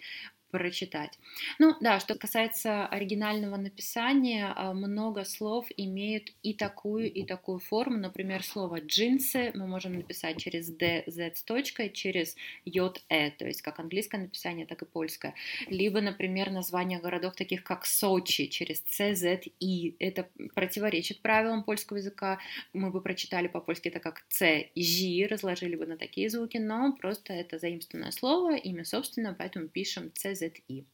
прочитать. 0.51 1.17
Ну 1.59 1.75
да, 1.81 1.99
что 1.99 2.15
касается 2.15 2.87
оригинального 2.87 3.57
написания, 3.57 4.53
а, 4.55 4.73
много 4.73 5.23
слов 5.25 5.67
имеют 5.77 6.31
и 6.43 6.53
такую, 6.53 7.11
и 7.11 7.23
такую 7.23 7.59
форму. 7.59 7.97
Например, 7.97 8.43
слово 8.43 8.81
джинсы 8.81 9.51
мы 9.55 9.67
можем 9.67 9.93
написать 9.93 10.41
через 10.41 10.67
D, 10.67 11.03
Z 11.07 11.35
с 11.35 11.43
точкой, 11.43 11.89
через 11.89 12.35
J, 12.65 12.93
E, 13.09 13.31
то 13.31 13.45
есть 13.45 13.61
как 13.61 13.79
английское 13.79 14.17
написание, 14.17 14.65
так 14.65 14.81
и 14.81 14.85
польское. 14.85 15.35
Либо, 15.67 16.01
например, 16.01 16.51
названия 16.51 16.99
городов 16.99 17.35
таких 17.35 17.63
как 17.63 17.85
Сочи 17.85 18.47
через 18.47 18.83
C, 18.87 19.15
Z, 19.15 19.41
I. 19.61 19.95
Это 19.99 20.27
противоречит 20.55 21.21
правилам 21.21 21.63
польского 21.63 21.97
языка. 21.97 22.39
Мы 22.73 22.91
бы 22.91 23.01
прочитали 23.01 23.47
по-польски 23.47 23.89
это 23.89 23.99
как 23.99 24.23
C, 24.29 24.71
J, 24.75 25.27
разложили 25.27 25.75
бы 25.75 25.85
на 25.85 25.97
такие 25.97 26.29
звуки, 26.29 26.57
но 26.57 26.93
просто 26.93 27.33
это 27.33 27.59
заимствованное 27.59 28.11
слово, 28.11 28.55
имя 28.55 28.85
собственное, 28.85 29.33
поэтому 29.33 29.67
пишем 29.67 30.11
C, 30.15 30.35
ZI. 30.39 30.85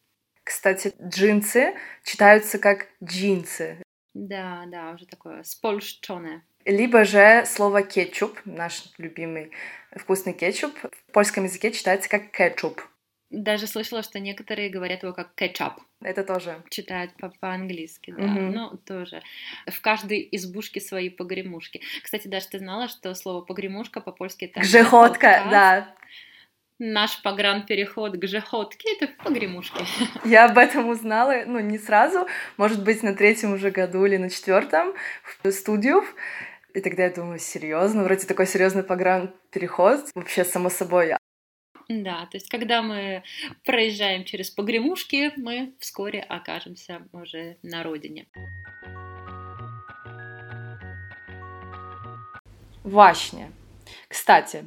Кстати, 0.43 0.93
джинсы 1.01 1.73
читаются 2.03 2.59
как 2.59 2.87
джинсы. 3.03 3.81
Да, 4.13 4.65
да, 4.67 4.91
уже 4.91 5.05
такое 5.07 5.43
спольщенное. 5.43 6.43
Либо 6.65 7.03
же 7.03 7.43
слово 7.45 7.83
кетчуп, 7.83 8.39
наш 8.45 8.83
любимый 8.97 9.51
вкусный 9.95 10.33
кетчуп, 10.33 10.73
в 10.83 11.11
польском 11.11 11.43
языке 11.43 11.71
читается 11.71 12.09
как 12.09 12.31
кетчуп. 12.31 12.81
Даже 13.31 13.67
слышала, 13.67 14.03
что 14.03 14.19
некоторые 14.19 14.69
говорят 14.69 15.03
его 15.03 15.13
как 15.13 15.33
кетчуп. 15.35 15.73
Это 16.01 16.23
тоже. 16.23 16.63
Читают 16.69 17.11
по-английски, 17.39 18.13
да. 18.17 18.23
Угу. 18.23 18.39
Ну, 18.39 18.77
тоже. 18.77 19.21
В 19.67 19.81
каждой 19.81 20.27
избушке 20.31 20.79
свои 20.79 21.09
погремушки. 21.09 21.81
Кстати, 22.03 22.27
даже 22.27 22.47
ты 22.47 22.59
знала, 22.59 22.87
что 22.87 23.13
слово 23.15 23.41
погремушка 23.43 23.99
по-польски 23.99 24.45
это... 24.45 24.59
Гжеходка, 24.61 25.47
да 25.49 25.95
наш 26.79 27.21
погранпереход 27.21 28.17
к 28.17 28.27
Жехотке— 28.27 28.89
это 28.99 29.11
погремушки. 29.23 29.85
Я 30.25 30.45
об 30.45 30.57
этом 30.57 30.89
узнала, 30.89 31.43
ну, 31.45 31.59
не 31.59 31.77
сразу, 31.77 32.27
может 32.57 32.83
быть, 32.83 33.03
на 33.03 33.15
третьем 33.15 33.53
уже 33.53 33.71
году 33.71 34.05
или 34.05 34.17
на 34.17 34.29
четвертом 34.29 34.93
в 35.43 35.51
студию. 35.51 36.03
И 36.73 36.81
тогда 36.81 37.03
я 37.03 37.09
думаю, 37.09 37.39
серьезно, 37.39 38.03
вроде 38.03 38.27
такой 38.27 38.45
серьезный 38.47 38.83
погранпереход, 38.83 40.09
вообще 40.13 40.43
само 40.43 40.69
собой. 40.69 41.13
Да, 41.87 42.25
то 42.25 42.35
есть 42.35 42.49
когда 42.49 42.81
мы 42.81 43.23
проезжаем 43.63 44.25
через 44.25 44.49
погремушки, 44.49 45.31
мы 45.37 45.73
вскоре 45.79 46.19
окажемся 46.19 47.07
уже 47.13 47.57
на 47.63 47.83
родине. 47.83 48.25
Właśnie. 52.83 53.51
Кстати, 54.07 54.65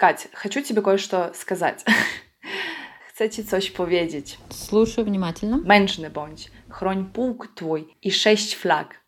Кать, 0.00 0.28
хочу 0.32 0.62
тебе 0.62 0.80
кое-что 0.80 1.30
сказать. 1.34 1.84
Chcę 3.08 3.44
coś 3.44 3.70
powiedzieć. 3.70 4.38
Слушаю 4.50 5.04
внимательно. 5.04 5.58
Mężny 5.64 6.10
bądź, 6.10 6.50
chroń 6.70 7.10
pułk 7.12 7.48
twój 7.54 7.96
i 8.02 8.10
sześć 8.10 8.56
flag. 8.56 9.00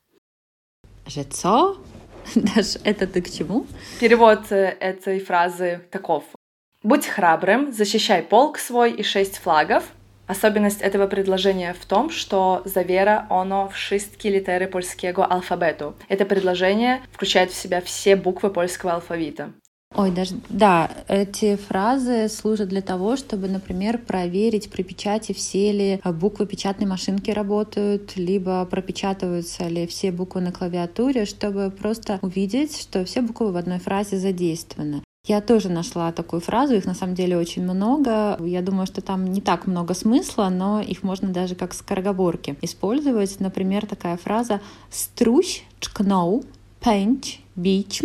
Że 1.06 1.24
co? 1.24 1.76
Даже 2.36 2.78
это 2.84 3.06
ты 3.06 3.22
к 3.22 3.30
чему? 3.30 3.66
Перевод 4.00 4.52
этой 4.52 5.18
фразы 5.20 5.80
таков. 5.90 6.24
Будь 6.82 7.06
храбрым, 7.06 7.72
защищай 7.72 8.22
полк 8.22 8.58
свой 8.58 8.92
и 8.92 9.02
шесть 9.02 9.38
флагов. 9.38 9.84
Особенность 10.26 10.82
этого 10.82 11.06
предложения 11.06 11.72
в 11.72 11.86
том, 11.86 12.10
что 12.10 12.60
завера 12.66 13.26
оно 13.30 13.70
wszystkie 13.70 14.30
литеры 14.30 14.68
польского 14.68 15.24
алфавиту. 15.24 15.94
Это 16.10 16.26
предложение 16.26 17.00
включает 17.12 17.50
в 17.50 17.54
себя 17.54 17.80
все 17.80 18.14
буквы 18.14 18.50
польского 18.50 18.92
алфавита. 18.92 19.52
Ой, 19.94 20.10
даже 20.10 20.36
да, 20.48 20.90
эти 21.06 21.56
фразы 21.56 22.28
служат 22.28 22.68
для 22.68 22.80
того, 22.80 23.16
чтобы, 23.16 23.48
например, 23.48 23.98
проверить 23.98 24.70
при 24.70 24.82
печати, 24.82 25.32
все 25.32 25.70
ли 25.72 26.00
буквы 26.04 26.46
печатной 26.46 26.86
машинки 26.86 27.30
работают, 27.30 28.16
либо 28.16 28.64
пропечатываются 28.64 29.68
ли 29.68 29.86
все 29.86 30.10
буквы 30.10 30.40
на 30.40 30.50
клавиатуре, 30.50 31.26
чтобы 31.26 31.70
просто 31.70 32.18
увидеть, 32.22 32.80
что 32.80 33.04
все 33.04 33.20
буквы 33.20 33.52
в 33.52 33.56
одной 33.56 33.78
фразе 33.78 34.16
задействованы. 34.16 35.02
Я 35.26 35.40
тоже 35.40 35.68
нашла 35.68 36.10
такую 36.10 36.40
фразу, 36.40 36.74
их 36.74 36.84
на 36.84 36.94
самом 36.94 37.14
деле 37.14 37.36
очень 37.36 37.62
много. 37.62 38.36
Я 38.40 38.60
думаю, 38.60 38.86
что 38.86 39.02
там 39.02 39.26
не 39.26 39.40
так 39.40 39.68
много 39.68 39.94
смысла, 39.94 40.48
но 40.48 40.80
их 40.80 41.04
можно 41.04 41.28
даже 41.28 41.54
как 41.54 41.74
скороговорки 41.74 42.56
использовать. 42.60 43.38
Например, 43.38 43.86
такая 43.86 44.16
фраза 44.16 44.60
«Струсь 44.90 45.62
чкнул, 45.78 46.44
пенч, 46.80 47.38
бич 47.54 48.02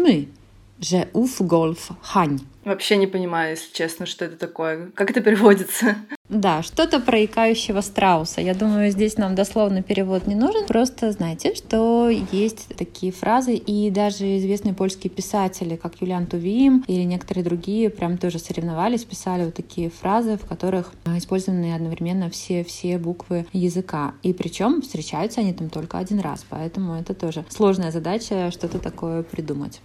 мы» 0.79 0.85
że 0.85 1.05
ów 1.13 1.41
golf 1.41 1.93
хань. 2.01 2.39
Вообще 2.65 2.97
не 2.97 3.07
понимаю, 3.07 3.51
если 3.51 3.73
честно, 3.73 4.05
что 4.05 4.25
это 4.25 4.35
такое. 4.35 4.91
Как 4.93 5.09
это 5.09 5.21
переводится? 5.21 5.95
Да, 6.29 6.61
что-то 6.61 6.99
про 6.99 7.23
икающего 7.23 7.79
страуса. 7.79 8.41
Я 8.41 8.53
думаю, 8.53 8.91
здесь 8.91 9.17
нам 9.17 9.35
дословно 9.35 9.81
перевод 9.81 10.27
не 10.27 10.35
нужен. 10.35 10.65
Просто 10.67 11.13
знайте, 11.13 11.55
что 11.55 12.09
есть 12.09 12.67
такие 12.77 13.13
фразы, 13.13 13.55
и 13.55 13.89
даже 13.89 14.37
известные 14.37 14.73
польские 14.73 15.09
писатели, 15.09 15.77
как 15.77 16.01
Юлиан 16.01 16.27
Тувим 16.27 16.83
или 16.87 17.03
некоторые 17.03 17.45
другие, 17.45 17.89
прям 17.89 18.17
тоже 18.17 18.39
соревновались, 18.39 19.05
писали 19.05 19.45
вот 19.45 19.53
такие 19.53 19.89
фразы, 19.89 20.37
в 20.37 20.45
которых 20.45 20.91
использованы 21.15 21.73
одновременно 21.73 22.29
все, 22.29 22.65
все 22.65 22.97
буквы 22.97 23.45
языка. 23.53 24.13
И 24.23 24.33
причем 24.33 24.81
встречаются 24.81 25.39
они 25.39 25.53
там 25.53 25.69
только 25.69 25.97
один 25.97 26.19
раз, 26.19 26.45
поэтому 26.49 26.95
это 26.95 27.13
тоже 27.13 27.45
сложная 27.47 27.91
задача 27.91 28.51
что-то 28.51 28.79
такое 28.79 29.23
придумать. 29.23 29.79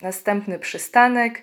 Następny 0.00 0.58
przystanek. 0.58 1.42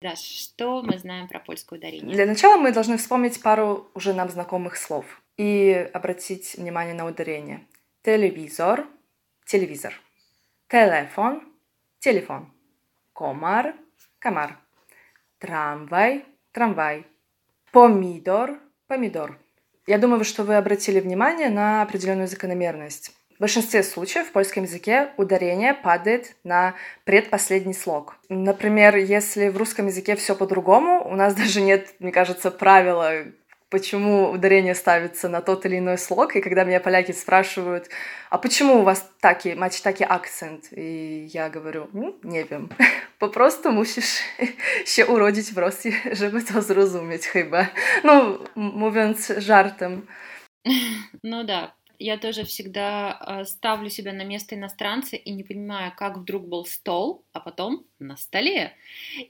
Да, 0.00 0.16
что 0.16 0.82
мы 0.82 0.98
знаем 0.98 1.28
про 1.28 1.38
польское 1.40 1.78
ударение? 1.78 2.14
Для 2.14 2.26
начала 2.26 2.56
мы 2.56 2.72
должны 2.72 2.96
вспомнить 2.96 3.42
пару 3.42 3.90
уже 3.94 4.14
нам 4.14 4.28
знакомых 4.30 4.76
слов 4.76 5.04
и 5.36 5.90
обратить 5.92 6.54
внимание 6.54 6.94
на 6.94 7.06
ударение. 7.06 7.66
Телевизор— 8.02 8.86
телевизор. 9.46 10.00
Телефон— 10.68 11.42
телефон. 11.98 12.52
Комар— 13.12 13.74
комар. 14.18 14.58
Трамвай— 15.38 16.24
трамвай. 16.52 17.06
Помидор— 17.70 18.58
помидор. 18.86 19.38
Я 19.86 19.98
думаю, 19.98 20.24
что 20.24 20.44
вы 20.44 20.56
обратили 20.56 21.00
внимание 21.00 21.50
на 21.50 21.82
определенную 21.82 22.28
закономерность. 22.28 23.12
В 23.36 23.40
большинстве 23.40 23.82
случаев 23.82 24.28
в 24.28 24.32
польском 24.32 24.62
языке 24.62 25.10
ударение 25.16 25.74
падает 25.74 26.36
на 26.44 26.74
предпоследний 27.04 27.74
слог. 27.74 28.16
Например, 28.28 28.96
если 28.96 29.48
в 29.48 29.56
русском 29.56 29.86
языке 29.86 30.14
все 30.14 30.36
по-другому, 30.36 31.04
у 31.04 31.16
нас 31.16 31.34
даже 31.42 31.60
нет, 31.60 31.94
мне 31.98 32.12
кажется, 32.12 32.50
правила, 32.50 33.24
почему 33.70 34.30
ударение 34.30 34.74
ставится 34.76 35.28
на 35.28 35.40
тот 35.40 35.66
или 35.66 35.78
иной 35.78 35.98
слог. 35.98 36.36
И 36.36 36.40
когда 36.40 36.62
меня 36.62 36.78
поляки 36.78 37.10
спрашивают, 37.10 37.88
а 38.30 38.38
почему 38.38 38.78
у 38.78 38.82
вас 38.82 39.04
таки, 39.20 39.54
macie 39.54 39.82
taki 39.82 40.04
акцент? 40.04 40.66
И 40.70 41.28
я 41.32 41.50
говорю, 41.50 41.88
ну, 41.92 42.16
не 42.22 42.44
wiem. 42.44 42.68
Po 43.18 43.28
prostu 43.28 43.72
musisz 43.72 44.22
się 44.84 45.06
urodzić 45.06 45.52
w 45.52 45.58
Rosji, 45.58 45.92
żeby 46.12 46.42
to 46.42 46.62
zrozumieć. 46.62 47.22
Ну, 48.04 48.38
mówiąc 48.54 49.32
żartem. 49.38 50.06
Ну 51.22 51.44
да, 51.44 51.74
Я 52.04 52.18
тоже 52.18 52.44
всегда 52.44 53.18
э, 53.18 53.44
ставлю 53.46 53.88
себя 53.88 54.12
на 54.12 54.24
место 54.24 54.54
иностранца 54.54 55.16
и 55.16 55.30
не 55.30 55.42
понимаю, 55.42 55.90
как 55.96 56.18
вдруг 56.18 56.46
был 56.46 56.66
стол, 56.66 57.24
а 57.32 57.40
потом 57.40 57.86
на 57.98 58.18
столе. 58.18 58.74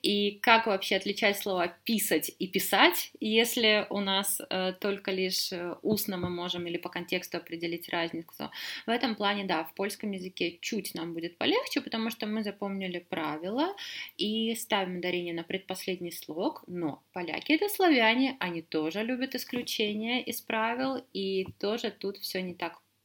И 0.02 0.40
как 0.42 0.66
вообще 0.66 0.96
отличать 0.96 1.38
слова 1.38 1.68
писать 1.84 2.32
и 2.36 2.48
писать, 2.48 3.12
если 3.20 3.86
у 3.90 4.00
нас 4.00 4.40
э, 4.50 4.72
только 4.80 5.12
лишь 5.12 5.52
э, 5.52 5.76
устно 5.82 6.16
мы 6.16 6.30
можем 6.30 6.66
или 6.66 6.76
по 6.76 6.88
контексту 6.88 7.36
определить 7.36 7.88
разницу. 7.90 8.50
В 8.86 8.90
этом 8.90 9.14
плане, 9.14 9.44
да, 9.44 9.62
в 9.62 9.72
польском 9.74 10.10
языке 10.10 10.58
чуть 10.60 10.96
нам 10.96 11.14
будет 11.14 11.38
полегче, 11.38 11.80
потому 11.80 12.10
что 12.10 12.26
мы 12.26 12.42
запомнили 12.42 12.98
правила 12.98 13.76
и 14.16 14.52
ставим 14.56 14.98
ударение 14.98 15.32
на 15.32 15.44
предпоследний 15.44 16.10
слог, 16.10 16.64
но 16.66 17.04
поляки 17.12 17.52
это 17.52 17.68
славяне, 17.68 18.36
они 18.40 18.62
тоже 18.62 19.04
любят 19.04 19.36
исключения 19.36 20.24
из 20.24 20.40
правил, 20.40 21.04
и 21.12 21.46
тоже 21.60 21.92
тут 21.92 22.16
все 22.16 22.42
не 22.42 22.54
так 22.54 22.63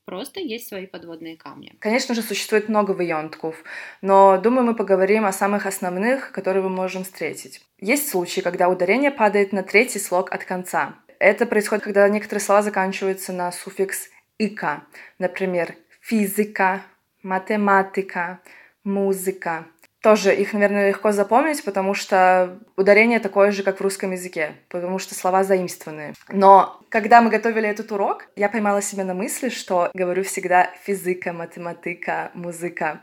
просто 0.10 0.39
есть 0.39 0.67
свои 0.67 0.88
подводные 0.88 1.38
камни. 1.38 1.76
Конечно 1.80 2.15
же, 2.15 2.24
существует 2.24 2.67
много 2.67 2.91
выёнтков, 2.93 3.63
но 4.02 4.39
думаю, 4.41 4.65
мы 4.65 4.76
поговорим 4.76 5.26
о 5.26 5.32
самых 5.32 5.67
основных, 5.67 6.32
которые 6.32 6.63
мы 6.63 6.69
можем 6.69 7.04
встретить. 7.04 7.62
Есть 7.80 8.10
случаи, 8.10 8.41
когда 8.41 8.69
ударение 8.69 9.12
падает 9.12 9.54
на 9.54 9.62
третий 9.62 10.00
слог 10.00 10.32
от 10.32 10.45
конца. 10.45 10.95
Это 11.19 11.45
происходит, 11.45 11.84
когда 11.84 12.10
некоторые 12.10 12.41
слова 12.41 12.63
заканчиваются 12.63 13.34
на 13.34 13.52
суффикс 13.52 14.10
«ика». 14.39 14.82
Например, 15.19 15.76
физика, 16.02 16.82
математика, 17.22 18.39
музыка. 18.84 19.65
Тоже 20.02 20.34
их, 20.34 20.54
наверное, 20.54 20.90
легко 20.90 21.12
запомнить, 21.12 21.64
потому 21.64 21.94
что 21.94 22.60
ударение 22.78 23.20
такое 23.20 23.52
же, 23.52 23.64
как 23.64 23.80
в 23.80 23.82
русском 23.82 24.12
языке, 24.14 24.56
потому 24.70 24.98
что 24.98 25.14
слова 25.14 25.44
заимствованные. 25.44 26.14
Но 26.30 26.80
когда 26.90 27.22
мы 27.22 27.30
готовили 27.30 27.68
этот 27.68 27.92
урок, 27.92 28.28
я 28.38 28.48
поймала 28.48 28.82
себя 28.82 29.04
на 29.04 29.14
мысли, 29.14 29.50
что 29.50 29.92
говорю 29.94 30.24
всегда 30.24 30.70
физика, 30.84 31.34
математика, 31.34 32.32
музыка. 32.34 33.02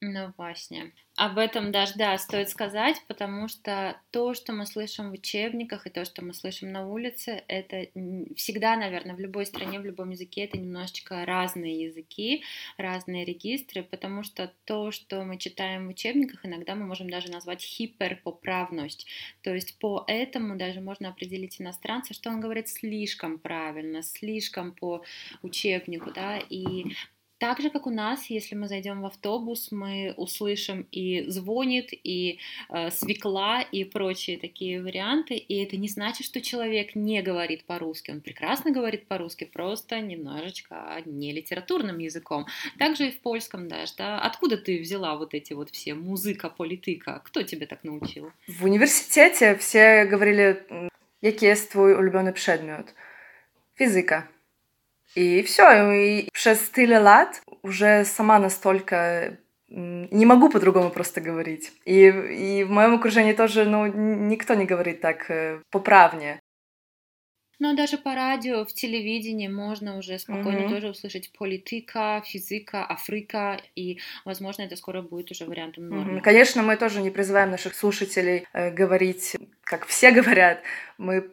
Ну, 0.00 0.32
właśnie. 0.36 0.92
Об 1.16 1.38
этом 1.38 1.72
даже, 1.72 1.94
да, 1.96 2.18
стоит 2.18 2.50
сказать, 2.50 3.02
потому 3.08 3.48
что 3.48 3.98
то, 4.10 4.34
что 4.34 4.52
мы 4.52 4.66
слышим 4.66 5.08
в 5.08 5.14
учебниках 5.14 5.86
и 5.86 5.90
то, 5.90 6.04
что 6.04 6.22
мы 6.22 6.34
слышим 6.34 6.70
на 6.70 6.86
улице, 6.86 7.42
это 7.48 7.88
всегда, 8.36 8.76
наверное, 8.76 9.16
в 9.16 9.20
любой 9.20 9.46
стране, 9.46 9.80
в 9.80 9.84
любом 9.86 10.10
языке, 10.10 10.44
это 10.44 10.58
немножечко 10.58 11.24
разные 11.24 11.84
языки, 11.84 12.44
разные 12.76 13.24
регистры, 13.24 13.82
потому 13.82 14.24
что 14.24 14.52
то, 14.66 14.90
что 14.90 15.24
мы 15.24 15.38
читаем 15.38 15.86
в 15.86 15.90
учебниках, 15.90 16.44
иногда 16.44 16.74
мы 16.74 16.84
можем 16.84 17.08
даже 17.08 17.30
назвать 17.30 17.62
хиперпоправность. 17.62 19.06
То 19.40 19.54
есть 19.54 19.78
по 19.78 20.04
этому 20.08 20.56
даже 20.56 20.82
можно 20.82 21.08
определить 21.08 21.62
иностранца, 21.62 22.12
что 22.12 22.28
он 22.28 22.40
говорит 22.40 22.68
слишком 22.68 23.38
правильно, 23.38 24.02
слишком 24.02 24.74
по 24.74 25.02
учебнику, 25.40 26.12
да, 26.12 26.38
и 26.50 26.94
так 27.38 27.60
же, 27.60 27.70
как 27.70 27.86
у 27.86 27.90
нас, 27.90 28.30
если 28.30 28.54
мы 28.54 28.68
зайдем 28.68 29.02
в 29.02 29.06
автобус, 29.06 29.70
мы 29.70 30.14
услышим 30.16 30.86
и 30.90 31.24
звонит, 31.28 31.90
и 31.92 32.38
э, 32.70 32.90
свекла, 32.90 33.60
и 33.60 33.84
прочие 33.84 34.38
такие 34.38 34.82
варианты. 34.82 35.34
И 35.34 35.62
это 35.62 35.76
не 35.76 35.88
значит, 35.88 36.26
что 36.26 36.40
человек 36.40 36.94
не 36.94 37.22
говорит 37.22 37.64
по-русски. 37.64 38.10
Он 38.10 38.20
прекрасно 38.20 38.70
говорит 38.70 39.06
по-русски, 39.06 39.44
просто 39.44 40.00
немножечко 40.00 41.02
не 41.04 41.32
литературным 41.32 41.98
языком. 41.98 42.46
Также 42.78 43.08
и 43.08 43.10
в 43.10 43.20
польском 43.20 43.68
даже, 43.68 43.92
да. 43.98 44.18
Откуда 44.20 44.56
ты 44.56 44.80
взяла 44.80 45.16
вот 45.16 45.34
эти 45.34 45.52
вот 45.52 45.70
все 45.70 45.94
музыка, 45.94 46.48
политика? 46.48 47.20
Кто 47.24 47.42
тебе 47.42 47.66
так 47.66 47.84
научил? 47.84 48.32
В 48.48 48.64
университете 48.64 49.54
все 49.54 50.04
говорили, 50.04 50.62
який 51.22 51.48
є 51.48 51.54
твій 51.56 51.94
улюблений 51.94 52.32
предмет? 52.32 52.94
Физика. 53.74 54.28
И 55.16 55.42
все, 55.42 55.92
и 55.94 56.28
przez 56.32 56.70
tyle 56.70 56.98
lat 56.98 57.40
уже 57.62 58.04
сама 58.04 58.38
настолько 58.38 59.38
не 59.68 60.26
могу 60.26 60.50
по-другому 60.50 60.90
просто 60.90 61.20
говорить. 61.20 61.72
И, 61.86 62.06
и 62.60 62.64
в 62.64 62.70
моем 62.70 62.94
окружении 62.94 63.32
тоже, 63.32 63.64
ну, 63.64 63.86
никто 63.86 64.54
не 64.54 64.66
говорит 64.66 65.00
так 65.00 65.30
э, 65.30 65.60
поправнее. 65.70 66.38
Но 67.58 67.74
даже 67.74 67.96
по 67.96 68.14
радио, 68.14 68.64
в 68.64 68.72
телевидении 68.72 69.48
можно 69.48 69.96
уже 69.98 70.18
спокойно 70.18 70.58
mm-hmm. 70.58 70.70
тоже 70.70 70.88
услышать 70.90 71.32
политика, 71.32 72.22
физика, 72.24 72.84
Африка, 72.84 73.58
и, 73.74 73.98
возможно, 74.24 74.62
это 74.62 74.76
скоро 74.76 75.00
будет 75.00 75.30
уже 75.30 75.46
вариантом 75.46 75.88
нормы. 75.88 76.18
Mm-hmm. 76.18 76.22
Конечно, 76.22 76.62
мы 76.62 76.76
тоже 76.76 77.00
не 77.00 77.10
призываем 77.10 77.50
наших 77.50 77.74
слушателей 77.74 78.46
э, 78.52 78.70
говорить, 78.70 79.36
как 79.62 79.86
все 79.86 80.10
говорят. 80.10 80.62
Мы 80.98 81.30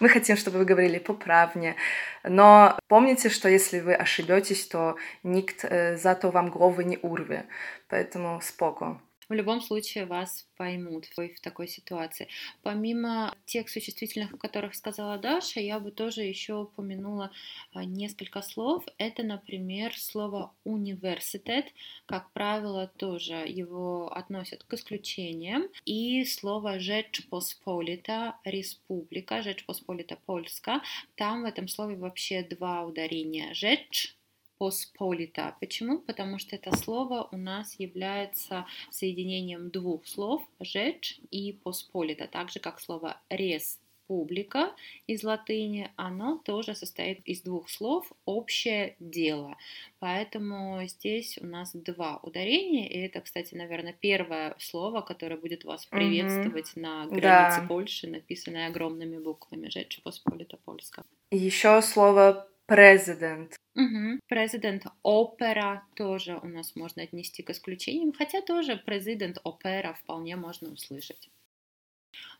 мы 0.00 0.08
хотим, 0.08 0.36
чтобы 0.36 0.58
вы 0.58 0.64
говорили 0.64 0.98
поправнее. 0.98 1.74
Но 2.22 2.78
помните, 2.88 3.28
что 3.28 3.48
если 3.48 3.80
вы 3.80 3.94
ошибетесь, 3.94 4.66
то 4.66 4.96
никто 5.22 5.66
э, 5.66 5.96
зато 5.96 6.30
вам 6.30 6.50
головы 6.50 6.84
не 6.84 6.98
урве. 7.02 7.46
Поэтому 7.88 8.40
споко 8.42 9.00
в 9.28 9.32
любом 9.32 9.60
случае 9.60 10.06
вас 10.06 10.46
поймут 10.56 11.06
в 11.06 11.40
такой 11.40 11.68
ситуации. 11.68 12.28
Помимо 12.62 13.34
тех 13.44 13.68
существительных, 13.68 14.32
о 14.32 14.38
которых 14.38 14.74
сказала 14.74 15.18
Даша, 15.18 15.60
я 15.60 15.80
бы 15.80 15.90
тоже 15.90 16.22
еще 16.22 16.54
упомянула 16.54 17.30
а, 17.72 17.84
несколько 17.84 18.42
слов. 18.42 18.84
Это, 18.98 19.22
например, 19.22 19.96
слово 19.96 20.52
университет, 20.64 21.66
как 22.06 22.30
правило, 22.32 22.90
тоже 22.96 23.34
его 23.34 24.12
относят 24.12 24.64
к 24.64 24.74
исключениям. 24.74 25.64
И 25.84 26.24
слово 26.24 26.78
Rzeczpospolita, 26.78 28.34
республика, 28.44 29.42
Rzeczpospolita 29.42 30.16
Польска. 30.26 30.82
Там 31.16 31.42
в 31.42 31.46
этом 31.46 31.68
слове 31.68 31.96
вообще 31.96 32.42
два 32.42 32.84
ударения. 32.84 33.54
Rzecz 33.54 34.16
посполита. 34.58 35.56
Почему? 35.60 35.98
Потому 35.98 36.38
что 36.38 36.56
это 36.56 36.76
слово 36.76 37.28
у 37.32 37.36
нас 37.36 37.78
является 37.78 38.66
соединением 38.90 39.70
двух 39.70 40.06
слов 40.06 40.42
«жечь» 40.60 41.20
и 41.30 41.52
«посполита», 41.52 42.26
так 42.26 42.50
же 42.50 42.60
как 42.60 42.80
слово 42.80 43.20
«рес» 43.28 43.78
публика 44.06 44.72
из 45.06 45.24
латыни, 45.24 45.90
оно 45.96 46.38
тоже 46.38 46.74
состоит 46.74 47.20
из 47.24 47.42
двух 47.42 47.68
слов 47.68 48.12
«общее 48.24 48.96
дело». 49.00 49.56
Поэтому 49.98 50.80
здесь 50.86 51.38
у 51.40 51.46
нас 51.46 51.72
два 51.74 52.18
ударения, 52.22 52.88
и 52.88 52.98
это, 52.98 53.20
кстати, 53.20 53.54
наверное, 53.54 53.94
первое 53.98 54.54
слово, 54.58 55.00
которое 55.00 55.36
будет 55.36 55.64
вас 55.64 55.86
приветствовать 55.86 56.72
mm-hmm. 56.76 56.80
на 56.80 57.06
границе 57.06 57.60
да. 57.60 57.66
Польши, 57.68 58.06
написанное 58.06 58.68
огромными 58.68 59.18
буквами 59.18 59.68
«Rzecz 59.68 60.00
Посполита 60.02 60.56
Польска». 60.56 61.04
Еще 61.30 61.82
слово 61.82 62.48
президент. 62.66 63.56
Угу. 63.74 64.20
Президент 64.28 64.84
опера 65.02 65.82
тоже 65.94 66.38
у 66.42 66.46
нас 66.46 66.74
можно 66.76 67.02
отнести 67.02 67.42
к 67.42 67.50
исключениям, 67.50 68.12
хотя 68.12 68.40
тоже 68.42 68.76
президент 68.76 69.38
опера 69.44 69.94
вполне 69.94 70.36
можно 70.36 70.72
услышать. 70.72 71.28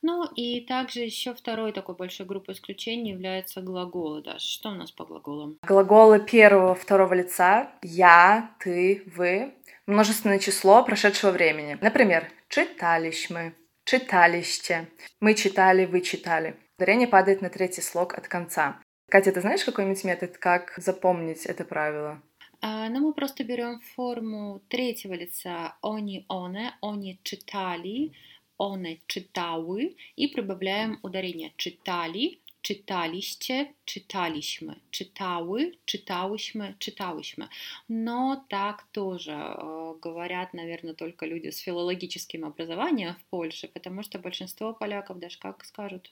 Ну 0.03 0.25
и 0.35 0.61
также 0.61 1.01
еще 1.01 1.35
второй 1.35 1.73
такой 1.73 1.95
большой 1.95 2.27
группой 2.27 2.55
исключений 2.55 3.11
является 3.11 3.61
глаголы. 3.61 4.23
Да, 4.23 4.39
что 4.39 4.71
у 4.71 4.75
нас 4.75 4.91
по 4.91 5.05
глаголам? 5.05 5.59
Глаголы 5.63 6.21
первого, 6.21 6.75
второго 6.75 7.15
лица 7.15 7.73
я, 7.83 8.55
ты, 8.61 9.03
вы. 9.15 9.55
Множественное 9.87 10.39
число 10.39 10.83
прошедшего 10.83 11.31
времени. 11.31 11.79
Например, 11.81 12.31
читались 12.49 13.31
мы, 13.31 13.55
читалище. 13.85 14.89
Мы 15.21 15.35
читали, 15.35 15.87
вы 15.87 16.01
читали. 16.01 16.57
Ударение 16.79 17.09
падает 17.09 17.41
на 17.41 17.49
третий 17.49 17.83
слог 17.83 18.15
от 18.15 18.29
конца. 18.29 18.81
Катя, 19.09 19.33
ты 19.33 19.41
знаешь 19.41 19.65
какой-нибудь 19.65 20.05
метод, 20.05 20.39
как 20.39 20.75
запомнить 20.77 21.47
это 21.47 21.65
правило? 21.65 22.23
А, 22.61 22.89
ну, 22.89 23.01
мы 23.01 23.15
просто 23.15 23.45
берем 23.45 23.81
форму 23.81 24.61
третьего 24.69 25.15
лица 25.15 25.77
они, 25.83 26.25
оне, 26.29 26.75
они 26.81 27.21
читали, 27.23 28.13
one 28.59 28.97
czytały 29.07 29.95
и 30.17 30.29
прибавляем 30.29 30.99
ударение 31.03 31.53
читали, 31.57 32.39
czytaliście, 32.63 33.75
czytaliśmy, 33.85 34.75
czytały, 34.91 35.73
czytałyśmy, 35.85 36.75
czytałyśmy. 36.79 37.49
Но 37.89 38.45
так 38.49 38.87
тоже 38.93 39.33
э, 39.33 39.95
говорят, 40.01 40.55
наверное, 40.55 40.95
только 40.95 41.27
люди 41.27 41.51
с 41.51 41.61
филологическим 41.61 42.45
образованием 42.45 43.15
в 43.15 43.25
Польше, 43.31 43.69
потому 43.69 44.03
что 44.03 44.19
большинство 44.19 44.75
поляков 44.75 45.19
даже 45.19 45.39
как 45.39 45.65
скажут? 45.65 46.11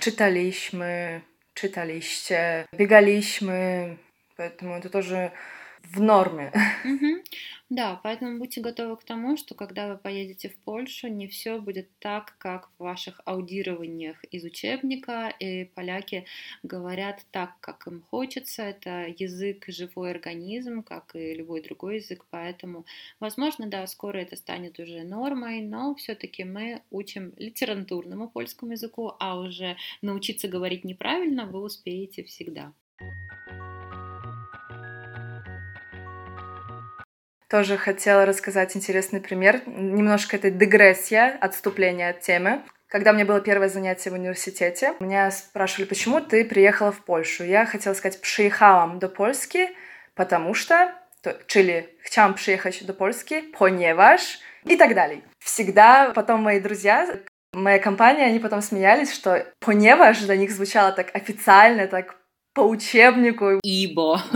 Czytaliśmy, 0.00 1.22
czytaliście, 1.53 2.65
biegaliśmy, 2.73 3.97
поэтому 4.37 4.75
это 4.75 4.89
тоже 4.89 5.31
в 5.92 6.00
норме. 6.00 6.52
Да, 7.70 7.98
поэтому 8.04 8.38
будьте 8.38 8.60
готовы 8.60 8.96
к 8.96 9.04
тому, 9.04 9.36
что 9.38 9.54
когда 9.54 9.88
вы 9.88 9.96
поедете 9.96 10.50
в 10.50 10.56
Польшу, 10.58 11.08
не 11.08 11.26
все 11.26 11.58
будет 11.58 11.88
так, 11.98 12.36
как 12.38 12.68
в 12.68 12.82
ваших 12.82 13.20
аудированиях 13.24 14.22
из 14.24 14.44
учебника, 14.44 15.34
и 15.40 15.64
поляки 15.64 16.26
говорят 16.62 17.24
так, 17.32 17.58
как 17.60 17.86
им 17.86 18.02
хочется. 18.10 18.62
Это 18.62 19.06
язык 19.18 19.64
живой 19.66 20.10
организм, 20.10 20.82
как 20.82 21.16
и 21.16 21.34
любой 21.34 21.62
другой 21.62 21.96
язык, 21.96 22.26
поэтому, 22.30 22.84
возможно, 23.18 23.66
да, 23.66 23.86
скоро 23.86 24.18
это 24.18 24.36
станет 24.36 24.78
уже 24.78 25.02
нормой, 25.02 25.62
но 25.62 25.94
все-таки 25.94 26.44
мы 26.44 26.82
учим 26.90 27.32
литературному 27.38 28.28
польскому 28.28 28.72
языку, 28.72 29.14
а 29.18 29.40
уже 29.40 29.76
научиться 30.02 30.48
говорить 30.48 30.84
неправильно 30.84 31.46
вы 31.46 31.60
успеете 31.60 32.22
всегда. 32.24 32.72
Тоже 37.48 37.76
хотела 37.76 38.26
рассказать 38.26 38.76
интересный 38.76 39.20
пример. 39.20 39.60
Немножко 39.66 40.36
это 40.36 40.50
дегрессия, 40.50 41.36
отступление 41.40 42.10
от 42.10 42.20
темы. 42.20 42.62
Когда 42.88 43.10
у 43.10 43.14
меня 43.14 43.24
было 43.24 43.40
первое 43.40 43.68
занятие 43.68 44.10
в 44.10 44.14
университете, 44.14 44.94
меня 45.00 45.30
спрашивали, 45.30 45.88
почему 45.88 46.20
ты 46.20 46.44
приехала 46.44 46.92
в 46.92 47.04
Польшу. 47.04 47.44
Я 47.44 47.66
хотела 47.66 47.94
сказать 47.94 48.20
«przyjechałam 48.20 48.98
до 48.98 49.08
Польски», 49.08 49.68
потому 50.14 50.54
что, 50.54 50.92
то, 51.20 51.34
czyli 51.46 51.82
chciałam 52.02 52.34
przyjechać 52.34 52.84
do 52.84 52.94
Polski, 52.94 53.42
ponieważ 53.58 54.38
и 54.64 54.76
так 54.76 54.94
далее. 54.94 55.22
Всегда 55.40 56.12
потом 56.14 56.42
мои 56.42 56.60
друзья, 56.60 57.06
моя 57.52 57.78
компания, 57.78 58.26
они 58.26 58.38
потом 58.38 58.62
смеялись, 58.62 59.12
что 59.12 59.44
«ponieważ» 59.60 60.20
для 60.20 60.36
них 60.36 60.50
звучало 60.52 60.92
так 60.92 61.14
официально, 61.14 61.88
так 61.88 62.16
по 62.54 62.62
учебнику. 62.62 63.60
Ибо. 63.62 64.20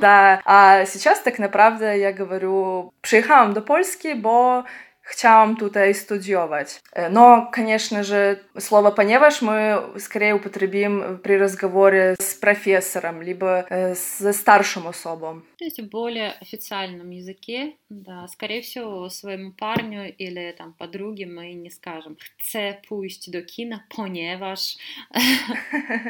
Да, 0.00 0.40
а 0.44 0.86
сейчас 0.86 1.20
так 1.20 1.38
naprawdę 1.38 1.98
я 1.98 2.12
говорю 2.12 2.92
«przyjechałam 3.02 3.52
do 3.52 3.62
Polski, 3.62 4.14
bo 4.14 4.64
chciałam 5.08 5.56
tutaj 5.56 5.94
studiować. 5.94 6.80
Но, 7.10 7.50
конечно 7.54 8.04
же, 8.04 8.36
слово 8.58 8.90
«ponieważ» 8.90 9.42
мы 9.42 9.82
скорее 9.98 10.34
употребим 10.34 11.18
при 11.22 11.38
разговоре 11.38 12.16
с 12.20 12.34
профессором, 12.34 13.22
либо 13.22 13.66
с 13.70 14.32
старшим 14.32 14.86
особом. 14.86 15.42
То 15.58 15.64
есть 15.64 15.80
в 15.80 15.88
более 15.88 16.30
официальном 16.32 17.10
языке, 17.10 17.74
да, 17.88 18.28
скорее 18.28 18.62
всего, 18.62 19.08
своему 19.08 19.52
парню 19.52 20.14
или 20.14 20.54
там 20.56 20.72
подруге 20.72 21.26
мы 21.26 21.52
не 21.52 21.70
скажем 21.70 22.16
«chcę 22.38 22.80
pójść 22.88 23.30
do 23.30 23.42
kina, 23.42 23.80
ponieważ...» 23.88 24.76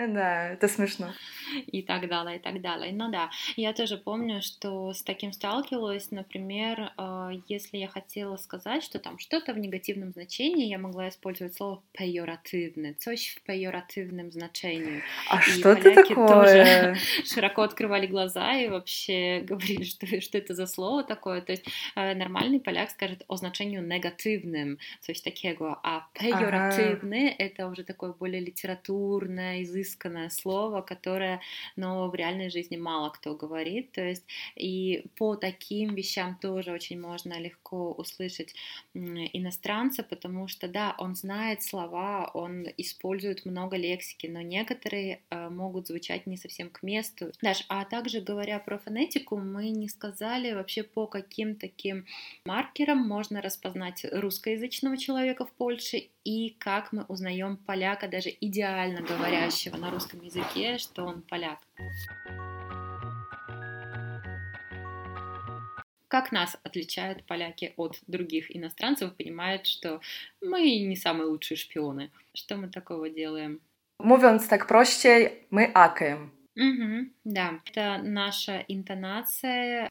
Да, 0.09 0.51
это 0.51 0.69
смешно. 0.69 1.15
И 1.67 1.83
так 1.83 2.09
далее, 2.09 2.37
и 2.37 2.39
так 2.41 2.61
далее. 2.61 2.93
Ну 2.93 3.11
да, 3.11 3.31
я 3.57 3.73
тоже 3.73 3.97
помню, 3.97 4.43
что 4.43 4.93
с 4.93 5.03
таким 5.03 5.33
сталкивалась, 5.33 6.11
например, 6.11 6.93
если 7.49 7.79
я 7.79 7.89
хотела 7.89 8.37
сказать, 8.37 8.83
что 8.83 8.99
там 8.99 9.19
что-то 9.19 9.55
в 9.55 9.59
негативном 9.59 10.13
значении, 10.13 10.67
я 10.67 10.79
могла 10.79 11.09
использовать 11.09 11.55
слово 11.55 11.83
pejoratywny, 11.99 12.95
coś 12.99 13.35
в 13.35 13.49
pejoratywnym 13.49 14.31
значении. 14.31 15.03
А 15.31 15.39
и 15.39 15.41
что 15.41 15.71
это 15.71 15.95
такое? 15.95 16.29
тоже 16.29 16.97
широко 17.25 17.63
открывали 17.63 18.07
глаза 18.07 18.55
и 18.59 18.69
вообще 18.69 19.38
говорили, 19.47 19.85
что, 19.85 20.21
что 20.21 20.39
это 20.39 20.55
за 20.55 20.67
слово 20.67 21.05
такое. 21.05 21.41
То 21.41 21.53
есть 21.53 21.65
нормальный 21.95 22.61
поляк 22.61 22.91
скажет 22.91 23.25
о 23.29 23.37
значению 23.37 23.87
негативным, 23.87 24.79
coś 25.01 25.21
takiego, 25.21 25.77
а 25.83 26.03
pejoratywny 26.15 27.29
ага. 27.29 27.35
это 27.39 27.69
уже 27.69 27.85
такое 27.85 28.13
более 28.13 28.41
литературное, 28.41 29.63
изысканное 29.63 30.31
слово, 30.31 30.83
которое, 30.83 31.41
но 31.77 32.09
в 32.09 32.15
реальной 32.15 32.51
жизни 32.51 32.77
мало 32.77 33.11
кто 33.11 33.35
говорит. 33.35 33.93
То 33.93 34.03
есть 34.03 34.25
и 34.57 35.05
по 35.17 35.37
таким 35.37 35.95
вещам 35.95 36.37
тоже 36.41 36.73
очень 36.73 37.01
можно 37.01 37.39
легко 37.39 37.93
услышать 37.93 38.55
иностранца, 38.95 40.03
потому 40.03 40.49
что, 40.49 40.69
да, 40.69 40.95
он 40.99 41.15
знает 41.15 41.63
слова, 41.63 42.31
он 42.35 42.67
использует 42.77 43.45
много 43.47 43.77
лексики, 43.77 44.27
но 44.27 44.41
некоторые 44.41 45.21
э, 45.31 45.49
могут 45.49 45.87
звучать 45.87 46.27
не 46.27 46.37
совсем 46.37 46.71
к 46.71 46.83
месту. 46.83 47.33
Даш, 47.43 47.65
а 47.69 47.85
также 47.85 48.21
говоря 48.21 48.59
про 48.59 48.79
фонетику, 48.79 49.28
мы 49.37 49.71
не 49.71 49.89
сказали 49.89 50.53
вообще 50.53 50.83
по 50.83 51.07
каким 51.07 51.57
таким 51.57 52.07
маркерам 52.45 52.99
можно 52.99 53.43
распознать 53.43 54.07
русскоязычного 54.11 54.97
человека 54.97 55.45
в 55.45 55.53
Польше 55.53 56.09
и 56.25 56.57
как 56.59 56.93
мы 56.93 57.05
узнаем 57.09 57.57
поляка, 57.57 58.09
даже 58.09 58.31
идеально 58.41 59.03
говорящего 59.03 59.77
на 59.77 59.91
русском 59.91 60.21
языке, 60.23 60.79
что 60.79 61.05
он 61.05 61.23
поляк. 61.23 61.59
как 66.09 66.33
нас 66.33 66.57
отличают 66.65 67.25
поляки 67.25 67.75
от 67.77 67.99
других 68.07 68.55
иностранцев, 68.57 69.15
понимают, 69.15 69.67
что 69.67 70.01
мы 70.41 70.81
не 70.81 70.97
самые 70.97 71.27
лучшие 71.27 71.57
шпионы. 71.59 72.11
Что 72.35 72.57
мы 72.57 72.69
такого 72.69 73.11
делаем? 73.11 73.61
Mówiąc 74.01 74.47
так 74.49 74.69
prościej, 74.69 75.47
мы 75.51 75.65
акаем. 75.75 76.33
Угу, 76.59 77.11
да, 77.25 77.61
это 77.67 78.01
наша 78.03 78.65
интонация, 78.67 79.89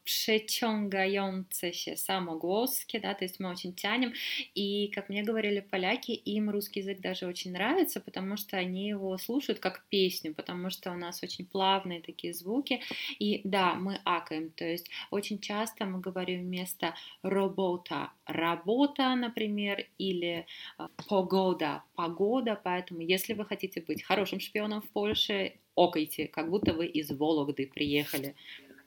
się 1.72 1.96
самоглоски, 1.96 2.98
да, 2.98 3.14
то 3.14 3.24
есть 3.24 3.40
мы 3.40 3.50
очень 3.50 3.72
тянем, 3.74 4.12
и, 4.54 4.88
как 4.94 5.08
мне 5.08 5.22
говорили 5.22 5.60
поляки, 5.60 6.10
им 6.12 6.50
русский 6.50 6.80
язык 6.80 7.00
даже 7.00 7.26
очень 7.26 7.52
нравится, 7.52 8.00
потому 8.00 8.36
что 8.36 8.58
они 8.58 8.86
его 8.88 9.16
слушают 9.16 9.60
как 9.60 9.86
песню, 9.88 10.34
потому 10.34 10.68
что 10.68 10.90
у 10.92 10.94
нас 10.94 11.22
очень 11.22 11.46
плавные 11.46 12.02
такие 12.02 12.34
звуки, 12.34 12.82
и 13.18 13.40
да, 13.44 13.74
мы 13.74 13.98
акаем, 14.04 14.50
то 14.50 14.64
есть 14.66 14.90
очень 15.10 15.38
часто 15.40 15.86
мы 15.86 16.00
говорим 16.00 16.42
вместо 16.42 16.94
работа, 17.22 18.10
работа, 18.26 19.14
например, 19.14 19.86
или 19.96 20.44
а, 20.76 20.88
погода, 21.08 21.82
погода, 21.94 22.60
поэтому 22.62 23.00
если 23.00 23.32
вы 23.32 23.46
хотите 23.46 23.80
быть 23.80 24.02
хорошим 24.02 24.38
шпионом 24.38 24.82
в 24.82 24.90
Польше, 24.90 25.54
окайте, 25.84 26.26
как 26.26 26.50
будто 26.50 26.72
вы 26.72 26.86
из 26.86 27.10
Вологды 27.10 27.66
приехали. 27.66 28.34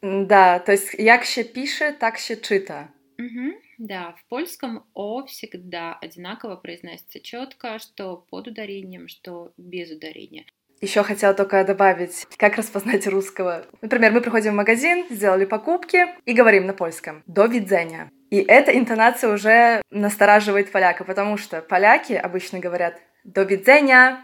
Да, 0.01 0.59
то 0.59 0.71
есть 0.71 0.95
як 0.99 1.25
się 1.25 1.43
pisze, 1.43 1.93
так 1.93 2.17
się 2.17 2.37
czyta. 2.37 2.87
Угу, 3.19 3.53
да, 3.77 4.15
в 4.17 4.25
польском 4.29 4.83
«о» 4.95 5.25
всегда 5.25 5.93
одинаково 6.01 6.55
произносится 6.55 7.19
четко, 7.19 7.77
что 7.77 8.25
под 8.29 8.47
ударением, 8.47 9.07
что 9.07 9.53
без 9.57 9.91
ударения. 9.91 10.45
Еще 10.81 11.03
хотела 11.03 11.35
только 11.35 11.63
добавить, 11.63 12.25
как 12.37 12.57
распознать 12.57 13.05
русского. 13.05 13.67
Например, 13.81 14.11
мы 14.11 14.21
приходим 14.21 14.53
в 14.53 14.55
магазин, 14.55 15.05
сделали 15.11 15.45
покупки 15.45 16.07
и 16.25 16.33
говорим 16.33 16.65
на 16.65 16.73
польском 16.73 17.21
«до 17.27 17.45
видения». 17.45 18.09
И 18.31 18.37
эта 18.37 18.75
интонация 18.75 19.31
уже 19.31 19.83
настораживает 19.91 20.71
поляка, 20.71 21.03
потому 21.03 21.37
что 21.37 21.61
поляки 21.61 22.13
обычно 22.13 22.59
говорят 22.59 22.99
«до 23.23 23.43
видения», 23.43 24.23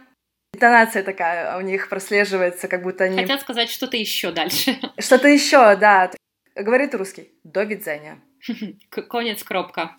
Интонация 0.53 1.03
такая 1.03 1.57
у 1.57 1.61
них 1.61 1.89
прослеживается, 1.89 2.67
как 2.67 2.83
будто 2.83 3.03
они... 3.03 3.17
Хотят 3.17 3.41
сказать 3.41 3.69
что-то 3.69 3.97
еще 3.97 4.31
дальше. 4.31 4.79
Что-то 4.97 5.27
еще, 5.27 5.75
да. 5.75 6.11
Говорит 6.55 6.95
русский. 6.95 7.31
До 7.43 7.63
видения. 7.63 8.19
Конец, 8.89 9.43
кропка. 9.43 9.95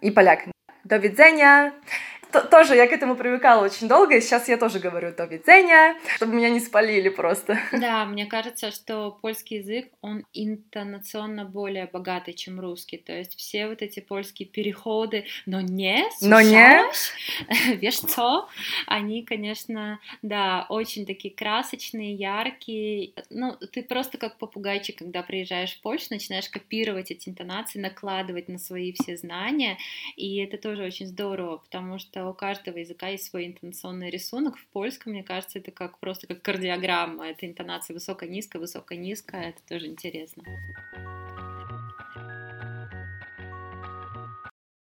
И 0.00 0.10
поляк. 0.10 0.44
До 0.84 0.96
видения 0.96 1.74
тоже 2.42 2.74
я 2.74 2.86
к 2.86 2.92
этому 2.92 3.16
привыкала 3.16 3.64
очень 3.64 3.88
долго, 3.88 4.16
и 4.16 4.20
сейчас 4.20 4.48
я 4.48 4.56
тоже 4.56 4.78
говорю 4.78 5.14
«до 5.14 5.24
видения», 5.24 5.96
чтобы 6.16 6.34
меня 6.34 6.50
не 6.50 6.60
спалили 6.60 7.08
просто. 7.08 7.58
Да, 7.72 8.04
мне 8.04 8.26
кажется, 8.26 8.70
что 8.70 9.18
польский 9.22 9.58
язык, 9.58 9.88
он 10.00 10.24
интонационно 10.32 11.44
более 11.44 11.86
богатый, 11.86 12.32
чем 12.32 12.60
русский, 12.60 12.98
то 12.98 13.12
есть 13.12 13.36
все 13.36 13.68
вот 13.68 13.82
эти 13.82 14.00
польские 14.00 14.48
переходы 14.48 15.26
«но 15.46 15.60
не», 15.60 16.04
«но 16.20 16.40
не», 16.40 16.82
«вешь 17.76 17.94
что», 17.94 18.48
они, 18.86 19.24
конечно, 19.24 19.98
да, 20.22 20.66
очень 20.68 21.06
такие 21.06 21.34
красочные, 21.34 22.14
яркие, 22.14 23.12
ну, 23.30 23.56
ты 23.72 23.82
просто 23.82 24.18
как 24.18 24.38
попугайчик, 24.38 24.98
когда 24.98 25.22
приезжаешь 25.22 25.74
в 25.74 25.80
Польшу, 25.80 26.06
начинаешь 26.10 26.48
копировать 26.48 27.10
эти 27.10 27.28
интонации, 27.28 27.78
накладывать 27.78 28.48
на 28.48 28.58
свои 28.58 28.92
все 28.92 29.16
знания, 29.16 29.78
и 30.16 30.38
это 30.38 30.58
тоже 30.58 30.84
очень 30.84 31.06
здорово, 31.06 31.58
потому 31.58 31.98
что 31.98 32.25
у 32.30 32.34
каждого 32.34 32.78
языка 32.78 33.08
есть 33.08 33.24
свой 33.24 33.46
интонационный 33.46 34.10
рисунок. 34.10 34.56
В 34.56 34.66
польском, 34.68 35.12
мне 35.12 35.22
кажется, 35.22 35.58
это 35.58 35.70
как 35.70 35.98
просто 35.98 36.26
как 36.26 36.42
кардиограмма. 36.42 37.28
Это 37.28 37.46
интонация 37.46 37.94
высоко-низко, 37.94 38.58
высоко-низко. 38.58 39.36
Это 39.36 39.60
тоже 39.68 39.86
интересно. 39.86 40.44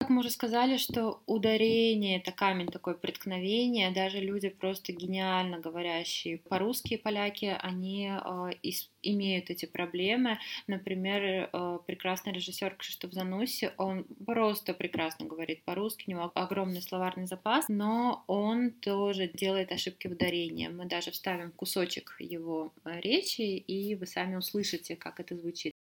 Как 0.09 0.15
мы 0.15 0.21
уже 0.21 0.31
сказали, 0.31 0.79
что 0.79 1.21
ударение— 1.27 2.17
это 2.21 2.33
камень 2.33 2.69
такое 2.69 2.95
преткновение. 2.95 3.91
Даже 3.91 4.21
люди 4.21 4.49
просто 4.49 4.95
гениально 4.95 5.59
говорящие 5.59 6.39
по-русски 6.39 6.97
поляки, 6.97 7.55
они 7.61 8.09
э, 8.09 8.51
из, 8.63 8.91
имеют 9.03 9.51
эти 9.51 9.67
проблемы. 9.67 10.39
Например, 10.67 11.51
э, 11.53 11.79
прекрасный 11.87 12.33
режиссер 12.33 12.77
Кшиштоф 12.77 13.13
Зануси, 13.13 13.71
он 13.77 14.05
просто 14.25 14.73
прекрасно 14.73 15.27
говорит 15.27 15.63
по-русски, 15.65 16.05
у 16.07 16.11
него 16.13 16.33
огромный 16.35 16.81
словарный 16.81 17.27
запас, 17.27 17.67
но 17.69 18.25
он 18.29 18.71
тоже 18.71 19.29
делает 19.29 19.73
ошибки 19.73 20.09
в 20.09 20.13
ударении. 20.13 20.69
Мы 20.69 20.87
даже 20.87 21.11
вставим 21.11 21.53
кусочек 21.53 22.17
его 22.19 22.73
э, 22.87 22.99
речи, 23.01 23.43
и 23.43 23.95
вы 23.95 24.07
сами 24.07 24.37
услышите, 24.37 24.97
как 24.97 25.21
это 25.21 25.37
звучит. 25.37 25.75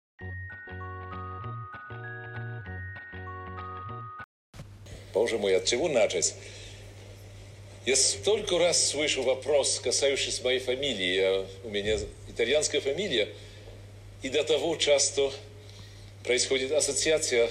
Боже 5.17 5.39
мой, 5.39 5.57
от 5.57 5.65
чего 5.65 5.87
начать? 5.87 6.35
Я 7.87 7.95
столько 7.95 8.59
раз 8.59 8.89
слышу 8.89 9.23
вопрос, 9.23 9.79
касающийся 9.79 10.43
моей 10.43 10.59
фамилии. 10.59 11.15
Я, 11.15 11.45
у 11.63 11.69
меня 11.69 11.97
итальянская 12.29 12.81
фамилия. 12.81 13.27
И 14.21 14.29
до 14.29 14.43
того 14.43 14.75
часто 14.75 15.31
происходит 16.23 16.71
ассоциация 16.71 17.49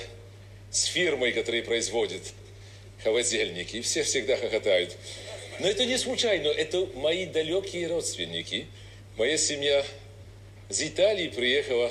с 0.71 0.85
фирмой, 0.85 1.33
которая 1.33 1.65
производит 1.65 2.23
холодильники. 3.03 3.79
И 3.79 3.81
все 3.81 4.05
всегда 4.05 4.37
хохотают. 4.37 4.97
Но 5.59 5.67
это 5.67 5.87
не 5.87 5.99
случайно. 5.99 6.47
Это 6.47 6.87
мои 6.95 7.27
далекие 7.27 7.89
родственники. 7.89 8.69
Моя 9.17 9.37
семья 9.37 9.85
из 10.69 10.83
Италии 10.83 11.27
приехала 11.27 11.91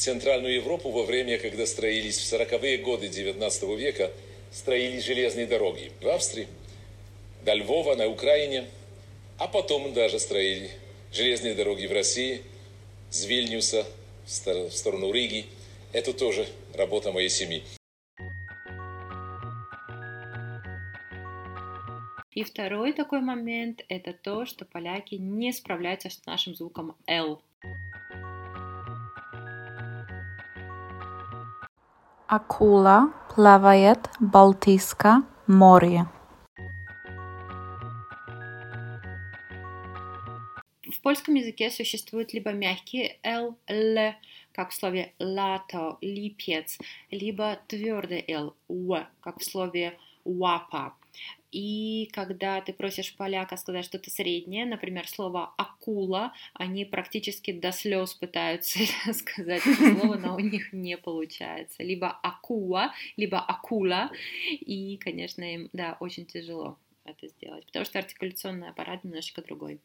Центральную 0.00 0.54
Европу 0.54 0.90
во 0.90 1.04
время, 1.04 1.36
когда 1.36 1.66
строились 1.66 2.18
в 2.18 2.32
40-е 2.32 2.78
годы 2.78 3.08
19 3.08 3.62
века, 3.78 4.10
строились 4.50 5.04
железные 5.04 5.46
дороги. 5.46 5.92
В 6.00 6.08
Австрии, 6.08 6.48
до 7.44 7.52
Львова, 7.52 7.96
на 7.96 8.08
Украине, 8.08 8.64
а 9.36 9.46
потом 9.46 9.92
даже 9.92 10.18
строили 10.18 10.70
железные 11.12 11.52
дороги 11.52 11.84
в 11.84 11.92
России, 11.92 12.40
с 13.10 13.26
Вильнюса 13.26 13.84
в 14.24 14.70
сторону 14.70 15.12
Риги. 15.12 15.44
Это 15.92 16.14
тоже 16.14 16.46
работа 16.72 17.12
моей 17.12 17.28
семьи. 17.28 17.62
И 22.32 22.42
второй 22.42 22.94
такой 22.94 23.20
момент– 23.20 23.84
это 23.90 24.14
то, 24.14 24.46
что 24.46 24.64
поляки 24.64 25.16
не 25.16 25.52
справляются 25.52 26.08
с 26.08 26.24
нашим 26.24 26.54
звуком 26.54 26.96
«л». 27.06 27.42
Акула 32.32 33.12
плавает 33.34 34.08
в 34.20 34.24
Балтийском 34.24 35.26
море. 35.48 36.06
В 40.84 41.00
польском 41.02 41.34
языке 41.34 41.72
существуют 41.72 42.32
либо 42.32 42.52
мягкие 42.52 43.18
«л», 43.24 43.58
«л», 43.66 44.14
как 44.52 44.70
в 44.70 44.74
слове 44.74 45.12
«лато», 45.18 45.98
«липец», 46.00 46.78
либо 47.10 47.58
твердый 47.66 48.24
«л», 48.28 48.54
«в», 48.68 49.08
как 49.20 49.40
в 49.40 49.44
слове 49.44 49.98
«łapa». 50.24 50.92
И 51.50 52.08
когда 52.12 52.60
ты 52.60 52.72
просишь 52.72 53.16
поляка 53.16 53.56
сказать 53.56 53.84
что-то 53.84 54.08
среднее, 54.08 54.66
например, 54.66 55.08
слово 55.08 55.52
акула, 55.56 55.69
они 56.54 56.84
практически 56.84 57.52
до 57.52 57.72
слез 57.72 58.14
пытаются 58.14 58.78
сказать 59.12 59.62
это 59.66 60.00
слово, 60.00 60.16
но 60.16 60.36
у 60.36 60.40
них 60.40 60.72
не 60.72 60.96
получается. 60.96 61.82
Либо 61.82 62.08
акула, 62.08 62.92
либо 63.16 63.38
акула. 63.38 64.10
И, 64.50 64.96
конечно, 64.98 65.42
им, 65.42 65.68
да, 65.72 65.96
очень 66.00 66.26
тяжело 66.26 66.78
это 67.04 67.28
сделать, 67.28 67.66
потому 67.66 67.84
что 67.84 67.98
артикуляционный 67.98 68.68
аппарат 68.68 69.04
немножечко 69.04 69.42
другой. 69.42 69.80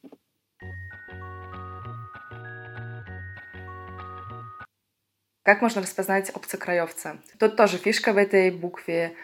Как 5.44 5.62
можно 5.62 5.82
распознать 5.82 6.32
обцекраевца? 6.32 7.22
Тут 7.40 7.56
тоже 7.56 7.78
фишка 7.78 8.14
в 8.14 8.18
этой 8.18 8.50
букве 8.50 9.16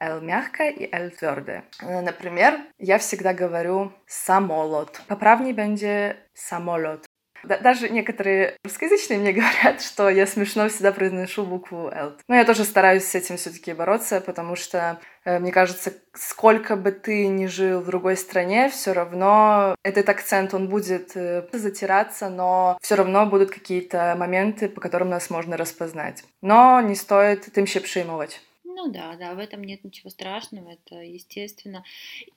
L 0.00 0.20
мягкая 0.20 0.70
и 0.70 0.88
L 0.90 1.10
твердая. 1.10 1.64
Например, 1.82 2.58
я 2.78 2.98
всегда 2.98 3.34
говорю 3.34 3.92
самолот. 4.06 5.00
Поправнее 5.06 5.54
będzie 5.54 6.16
самолот. 6.34 7.06
Даже 7.42 7.88
некоторые 7.88 8.56
русскоязычные 8.64 9.18
мне 9.18 9.32
говорят, 9.32 9.80
что 9.80 10.08
я 10.08 10.26
смешно 10.26 10.68
всегда 10.68 10.92
произношу 10.92 11.44
букву 11.44 11.88
L. 11.88 12.16
Но 12.28 12.34
я 12.34 12.44
тоже 12.44 12.64
стараюсь 12.64 13.04
с 13.04 13.14
этим 13.14 13.36
все-таки 13.36 13.72
бороться, 13.72 14.20
потому 14.20 14.56
что, 14.56 15.00
э, 15.24 15.38
мне 15.38 15.52
кажется, 15.52 15.92
сколько 16.12 16.76
бы 16.76 16.92
ты 16.92 17.26
ни 17.28 17.46
жил 17.46 17.80
в 17.80 17.86
другой 17.86 18.16
стране, 18.16 18.68
все 18.68 18.92
равно 18.92 19.74
этот 19.82 20.08
акцент, 20.08 20.54
он 20.54 20.68
будет 20.68 21.12
э, 21.14 21.46
затираться, 21.52 22.28
но 22.28 22.78
все 22.82 22.94
равно 22.96 23.26
будут 23.26 23.50
какие-то 23.50 24.14
моменты, 24.18 24.68
по 24.68 24.80
которым 24.80 25.08
нас 25.08 25.30
можно 25.30 25.56
распознать. 25.56 26.24
Но 26.42 26.80
не 26.80 26.94
стоит 26.94 27.48
этим 27.48 27.66
ще 27.66 27.80
przejmować. 27.80 28.40
Ну 28.82 28.90
да, 28.90 29.14
да, 29.16 29.34
в 29.34 29.38
этом 29.38 29.62
нет 29.62 29.84
ничего 29.84 30.08
страшного, 30.08 30.70
это 30.70 31.02
естественно. 31.02 31.84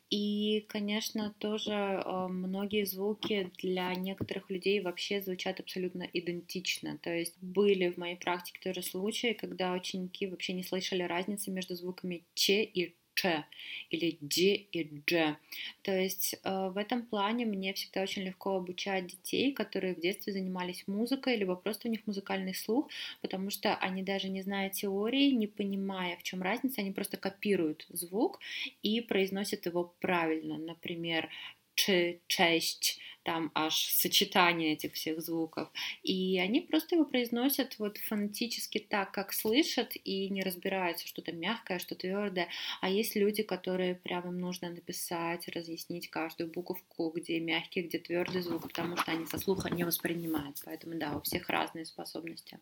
И, 0.09 0.65
конечно, 0.67 1.33
тоже 1.39 1.71
э, 1.73 2.27
многие 2.27 2.85
звуки 2.85 3.49
для 3.59 3.95
некоторых 3.95 4.49
людей 4.49 4.81
вообще 4.81 5.21
звучат 5.21 5.61
абсолютно 5.61 6.03
идентично. 6.03 6.97
То 6.97 7.11
есть 7.15 7.37
были 7.41 7.89
в 7.91 7.97
моей 7.97 8.17
практике 8.17 8.59
тоже 8.61 8.83
случаи, 8.83 9.33
когда 9.33 9.71
ученики 9.73 10.27
вообще 10.27 10.51
не 10.51 10.63
слышали 10.63 11.03
разницы 11.03 11.49
между 11.49 11.75
звуками 11.75 12.25
ч 12.33 12.63
и 12.63 12.97
ч 13.15 13.45
или 13.89 14.17
д 14.21 14.55
и 14.71 14.83
дж. 14.83 15.35
То 15.83 15.91
есть 15.97 16.35
э, 16.43 16.69
в 16.69 16.77
этом 16.77 17.05
плане 17.05 17.45
мне 17.45 17.73
всегда 17.73 18.01
очень 18.01 18.23
легко 18.23 18.55
обучать 18.55 19.07
детей, 19.07 19.53
которые 19.53 19.95
в 19.95 19.99
детстве 19.99 20.33
занимались 20.33 20.87
музыкой, 20.87 21.35
либо 21.37 21.55
просто 21.55 21.87
у 21.87 21.91
них 21.91 22.01
музыкальный 22.05 22.55
слух, 22.55 22.89
потому 23.21 23.49
что 23.49 23.75
они 23.75 24.03
даже 24.03 24.29
не 24.29 24.41
зная 24.41 24.69
теории, 24.69 25.31
не 25.31 25.47
понимая, 25.47 26.17
в 26.17 26.23
чем 26.23 26.41
разница, 26.41 26.81
они 26.81 26.91
просто 26.91 27.17
копируют 27.17 27.85
звук 27.89 28.39
и 28.81 29.01
произносят 29.01 29.65
его 29.65 29.93
правильно. 29.99 30.57
Например, 30.57 31.29
ч, 31.75 32.19
честь, 32.27 32.99
там 33.23 33.51
аж 33.55 33.75
сочетание 33.75 34.73
этих 34.73 34.93
всех 34.93 35.21
звуков. 35.21 35.69
И 36.03 36.39
они 36.39 36.61
просто 36.61 36.95
его 36.95 37.05
произносят 37.05 37.79
вот 37.79 37.97
фонетически 37.97 38.79
так, 38.79 39.11
как 39.11 39.33
слышат, 39.33 39.93
и 40.03 40.29
не 40.29 40.43
разбираются, 40.43 41.07
что-то 41.07 41.31
мягкое, 41.31 41.79
что 41.79 41.95
твердое. 41.95 42.49
А 42.81 42.89
есть 42.89 43.15
люди, 43.15 43.43
которые 43.43 43.95
прям 43.95 44.27
им 44.27 44.39
нужно 44.39 44.69
написать, 44.69 45.47
разъяснить 45.47 46.09
каждую 46.09 46.51
буковку, 46.51 47.11
где 47.15 47.39
мягкий, 47.39 47.81
где 47.81 47.97
твердый 47.97 48.41
звук, 48.41 48.63
потому 48.63 48.97
что 48.97 49.11
они 49.11 49.25
со 49.25 49.37
слуха 49.37 49.69
не 49.69 49.83
воспринимают. 49.83 50.57
Поэтому 50.65 50.95
да, 50.95 51.15
у 51.15 51.21
всех 51.21 51.49
разные 51.49 51.85
способности. 51.85 52.59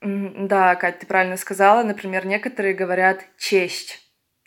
Да, 0.00 0.74
Катя, 0.74 0.98
ты 0.98 1.06
правильно 1.06 1.36
сказала. 1.36 1.84
Например, 1.84 2.26
некоторые 2.26 2.74
говорят 2.74 3.24
честь 3.38 4.00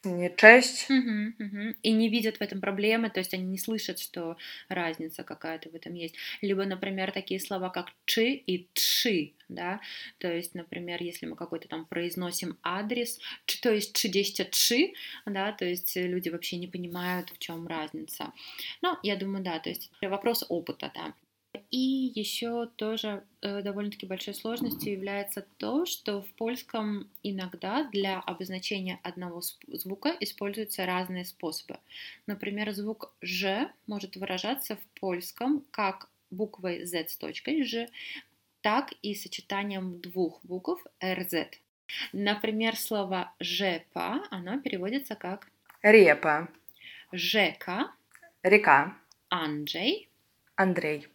не 0.05 0.33
честь. 0.35 0.89
Угу, 0.89 1.45
угу. 1.45 1.75
И 1.81 1.91
не 1.91 2.09
видят 2.09 2.37
в 2.37 2.41
этом 2.41 2.61
проблемы, 2.61 3.09
то 3.09 3.19
есть 3.19 3.33
они 3.33 3.43
не 3.43 3.57
слышат, 3.57 3.99
что 3.99 4.37
разница 4.69 5.23
какая-то 5.23 5.69
в 5.69 5.75
этом 5.75 5.93
есть. 5.93 6.15
Либо, 6.41 6.65
например, 6.65 7.11
такие 7.11 7.39
слова, 7.39 7.69
как 7.69 7.91
чи 8.05 8.33
и 8.35 8.67
чи, 8.73 9.33
да, 9.49 9.81
то 10.17 10.31
есть, 10.31 10.55
например, 10.55 11.01
если 11.01 11.25
мы 11.25 11.35
какой-то 11.35 11.67
там 11.67 11.85
произносим 11.85 12.57
адрес, 12.63 13.19
чи, 13.45 13.59
то 13.59 13.71
есть 13.71 13.95
чи 13.95 14.07
10 14.07 14.51
чи, 14.51 14.93
да, 15.25 15.51
то 15.51 15.65
есть 15.65 15.95
люди 15.95 16.29
вообще 16.29 16.57
не 16.57 16.67
понимают, 16.67 17.29
в 17.29 17.37
чем 17.37 17.67
разница. 17.67 18.31
Ну, 18.81 18.97
я 19.03 19.15
думаю, 19.15 19.43
да, 19.43 19.59
то 19.59 19.69
есть 19.69 19.91
вопрос 20.01 20.45
опыта, 20.49 20.91
да. 20.93 21.13
И 21.71 22.11
еще 22.15 22.67
тоже 22.75 23.23
э, 23.41 23.61
довольно-таки 23.61 24.05
большой 24.05 24.33
сложностью 24.33 24.93
является 24.93 25.45
то, 25.57 25.85
что 25.85 26.21
в 26.21 26.27
польском 26.33 27.09
иногда 27.23 27.83
для 27.91 28.19
обозначения 28.19 28.99
одного 29.03 29.41
звука 29.67 30.15
используются 30.19 30.85
разные 30.85 31.25
способы. 31.25 31.77
Например, 32.27 32.71
звук 32.71 33.13
«ж» 33.21 33.69
может 33.87 34.15
выражаться 34.15 34.75
в 34.75 34.99
польском 34.99 35.63
как 35.71 36.09
буквой 36.29 36.85
«z» 36.85 37.07
с 37.09 37.17
точкой 37.17 37.63
«ж», 37.63 37.87
так 38.61 38.93
и 39.01 39.13
сочетанием 39.15 39.99
двух 40.01 40.39
букв 40.43 40.85
«рз». 41.03 41.33
Например, 42.13 42.75
слово 42.75 43.33
«жепа», 43.39 44.23
оно 44.31 44.59
переводится 44.59 45.15
как 45.15 45.47
«репа», 45.81 46.47
«жека», 47.11 47.91
«река», 48.43 48.97
«анджей», 49.29 50.09
«Андрей» 50.55 51.07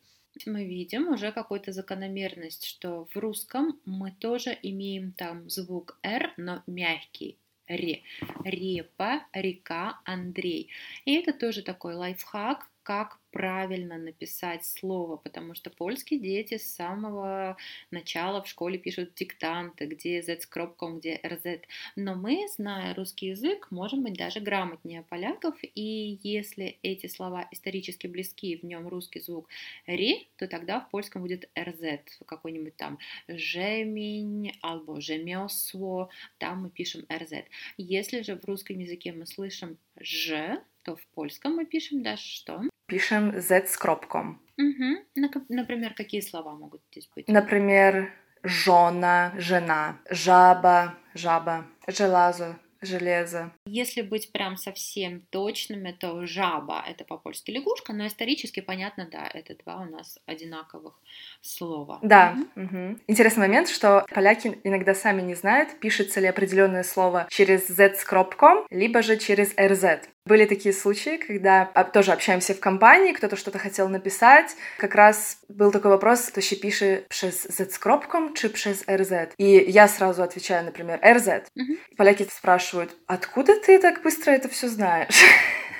мы 0.46 0.64
видим 0.64 1.09
уже 1.09 1.33
какую-то 1.33 1.72
закономерность, 1.72 2.64
что 2.64 3.07
в 3.12 3.16
русском 3.16 3.79
мы 3.85 4.12
тоже 4.12 4.57
имеем 4.62 5.12
там 5.12 5.48
звук 5.48 5.98
«р», 6.03 6.33
но 6.37 6.62
мягкий. 6.66 7.37
Ре. 7.68 8.03
Репа, 8.44 9.22
река, 9.33 10.00
Андрей. 10.05 10.70
И 11.05 11.14
это 11.14 11.33
тоже 11.33 11.62
такой 11.62 11.94
лайфхак, 11.94 12.68
как 12.83 13.19
правильно 13.30 13.98
написать 13.98 14.64
слово, 14.64 15.16
потому 15.16 15.54
что 15.54 15.70
польские 15.70 16.20
дети 16.20 16.58
с 16.58 16.74
самого 16.74 17.56
начала 17.90 18.42
в 18.42 18.48
школе 18.48 18.78
пишут 18.78 19.14
диктанты, 19.14 19.86
где 19.86 20.22
z 20.22 20.40
с 20.40 20.46
кропком, 20.46 20.98
где 20.98 21.16
rz. 21.22 21.62
Но 21.96 22.14
мы, 22.14 22.46
зная 22.56 22.94
русский 22.94 23.28
язык, 23.28 23.68
можем 23.70 24.02
быть 24.02 24.14
даже 24.14 24.40
грамотнее 24.40 25.02
поляков, 25.02 25.56
и 25.62 26.18
если 26.22 26.78
эти 26.82 27.06
слова 27.06 27.46
исторически 27.50 28.06
близки, 28.06 28.56
в 28.56 28.64
нем 28.64 28.88
русский 28.88 29.20
звук 29.20 29.48
ри, 29.86 30.28
то 30.36 30.46
тогда 30.48 30.80
в 30.80 30.90
польском 30.90 31.22
будет 31.22 31.48
rz, 31.54 32.00
какой-нибудь 32.26 32.76
там 32.76 32.98
жемень, 33.28 34.52
албо 34.62 35.00
жемёсło, 35.00 36.08
там 36.38 36.62
мы 36.62 36.70
пишем 36.70 37.04
rz. 37.08 37.44
Если 37.76 38.22
же 38.22 38.36
в 38.36 38.44
русском 38.44 38.78
языке 38.78 39.12
мы 39.12 39.26
слышим 39.26 39.78
ж, 39.98 40.60
то 40.82 40.96
в 40.96 41.06
польском 41.08 41.56
мы 41.56 41.66
пишем 41.66 42.02
даже 42.02 42.22
что? 42.22 42.69
Пишем 42.90 43.40
z 43.40 43.68
с 43.68 43.76
кропком. 43.76 44.42
Угу. 44.59 45.24
Например, 45.48 45.94
какие 45.94 46.20
слова 46.20 46.55
могут 46.55 46.83
здесь 46.90 47.09
быть? 47.14 47.29
Например, 47.29 48.12
жена, 48.42 49.33
жена, 49.38 50.00
жаба, 50.11 50.96
жаба, 51.14 51.66
железо, 51.87 52.59
железо. 52.83 53.53
Если 53.64 54.03
быть 54.03 54.32
прям 54.32 54.57
совсем 54.57 55.20
точными, 55.30 55.93
то 55.93 56.26
жаба— 56.26 56.84
это 56.88 57.05
по-польски 57.05 57.53
лягушка, 57.53 57.93
но 57.93 58.09
исторически 58.09 58.59
понятно, 58.59 59.09
да, 59.09 59.30
это 59.32 59.55
два 59.62 59.82
у 59.82 59.84
нас 59.84 60.18
одинаковых 60.26 60.99
слова. 61.43 62.01
Да. 62.03 62.36
Угу. 62.57 62.64
Угу. 62.64 62.99
Интересный 63.07 63.47
момент, 63.47 63.68
что 63.68 64.05
поляки 64.12 64.59
иногда 64.64 64.95
сами 64.95 65.22
не 65.22 65.34
знают, 65.34 65.78
пишется 65.78 66.18
ли 66.18 66.26
определенное 66.26 66.82
слово 66.82 67.28
через 67.30 67.68
z 67.68 67.95
с 67.95 68.05
кропком, 68.05 68.66
либо 68.68 69.03
же 69.03 69.16
через 69.16 69.55
rz. 69.55 70.09
Были 70.31 70.45
такие 70.45 70.72
случаи, 70.72 71.16
когда 71.16 71.64
тоже 71.93 72.12
общаемся 72.12 72.55
в 72.55 72.61
компании, 72.61 73.12
кто-то 73.12 73.35
что-то 73.35 73.59
хотел 73.59 73.89
написать. 73.89 74.55
Как 74.78 74.95
раз 74.95 75.41
был 75.49 75.72
такой 75.72 75.91
вопрос, 75.91 76.31
то 76.31 76.41
ще 76.41 76.55
пишет 76.55 77.09
przez 77.09 77.49
Z 77.51 77.72
с 77.72 77.78
кропком, 77.78 78.33
чи 78.35 78.47
przez 78.47 78.85
RZ. 78.87 79.33
И 79.39 79.64
я 79.68 79.89
сразу 79.89 80.22
отвечаю, 80.22 80.66
например, 80.66 81.01
RZ. 81.03 81.47
Угу. 81.57 81.72
Поляки 81.97 82.28
спрашивают, 82.31 82.93
откуда 83.09 83.55
ты 83.61 83.81
так 83.81 84.03
быстро 84.05 84.31
это 84.31 84.49
все 84.49 84.68
знаешь? 84.68 85.09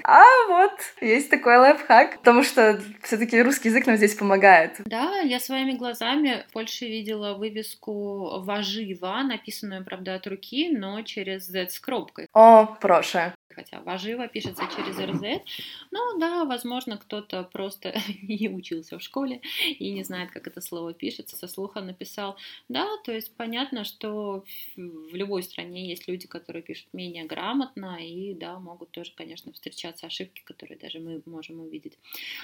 А 0.03 0.25
вот, 0.49 0.73
есть 1.03 1.29
такой 1.29 1.59
лайфхак, 1.59 2.19
потому 2.21 2.43
что 2.43 2.81
все-таки 3.03 3.43
русский 3.43 3.69
язык 3.69 3.87
нам 3.87 3.97
здесь 3.97 4.15
помогает. 4.15 4.81
Да, 4.87 5.19
я 5.19 5.39
своими 5.39 5.73
глазами 5.73 6.43
в 6.49 6.53
Польше 6.55 6.87
видела 6.87 7.35
вывеску 7.35 8.41
«Важива», 8.41 9.23
написанную, 9.23 9.85
правда, 9.85 10.15
от 10.15 10.27
руки, 10.27 10.71
но 10.75 11.03
через 11.03 11.45
Z 11.47 11.69
с 11.69 11.79
кропкой. 11.79 12.29
О, 12.33 12.65
проше 12.81 13.35
хотя 13.55 13.81
воживо 13.81 14.29
пишется 14.29 14.69
через 14.75 14.99
РЗ. 14.99 15.43
Ну 15.91 16.19
да, 16.19 16.45
возможно, 16.45 16.97
кто-то 16.97 17.45
просто 17.45 17.95
не 18.23 18.49
учился 18.49 18.99
в 18.99 19.03
школе 19.03 19.41
и 19.79 19.91
не 19.93 20.05
знает, 20.05 20.31
как 20.31 20.47
это 20.47 20.61
слово 20.61 20.95
пишется, 20.95 21.37
со 21.37 21.49
слуха 21.49 21.81
написал. 21.81 22.37
Да, 22.69 22.87
то 23.05 23.13
есть 23.13 23.35
понятно, 23.37 23.85
что 23.85 24.45
в 24.77 25.15
любой 25.15 25.43
стране 25.43 25.89
есть 25.89 26.09
люди, 26.09 26.27
которые 26.27 26.63
пишут 26.63 26.87
менее 26.93 27.25
грамотно, 27.25 27.99
и 28.01 28.35
да, 28.35 28.59
могут 28.59 28.91
тоже, 28.91 29.13
конечно, 29.17 29.53
встречаться 29.53 30.07
ошибки, 30.07 30.43
которые 30.45 30.79
даже 30.79 31.01
мы 31.01 31.23
можем 31.27 31.61
увидеть. 31.61 31.99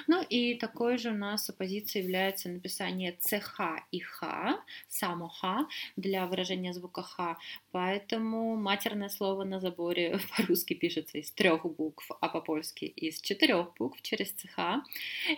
Ну 0.06 0.22
и 0.22 0.54
такой 0.54 0.98
же 0.98 1.10
у 1.10 1.14
нас 1.14 1.48
оппозицией 1.48 2.04
является 2.04 2.48
написание 2.48 3.16
ЦХ 3.20 3.60
и 3.92 4.00
Х, 4.00 4.60
само 4.88 5.28
Х, 5.28 5.68
для 5.96 6.26
выражения 6.26 6.72
звука 6.72 7.02
Х, 7.02 7.38
поэтому 7.70 8.56
матерное 8.56 9.08
слово 9.08 9.44
на 9.44 9.60
заборе 9.60 10.18
по-русски 10.36 10.74
пишется 10.74 10.95
пишется 10.96 11.18
из 11.18 11.30
трех 11.30 11.64
букв, 11.64 12.10
а 12.20 12.28
по-польски 12.28 12.84
из 12.84 13.20
четырех 13.20 13.74
букв 13.78 14.00
через 14.02 14.30
ЦХ. 14.32 14.82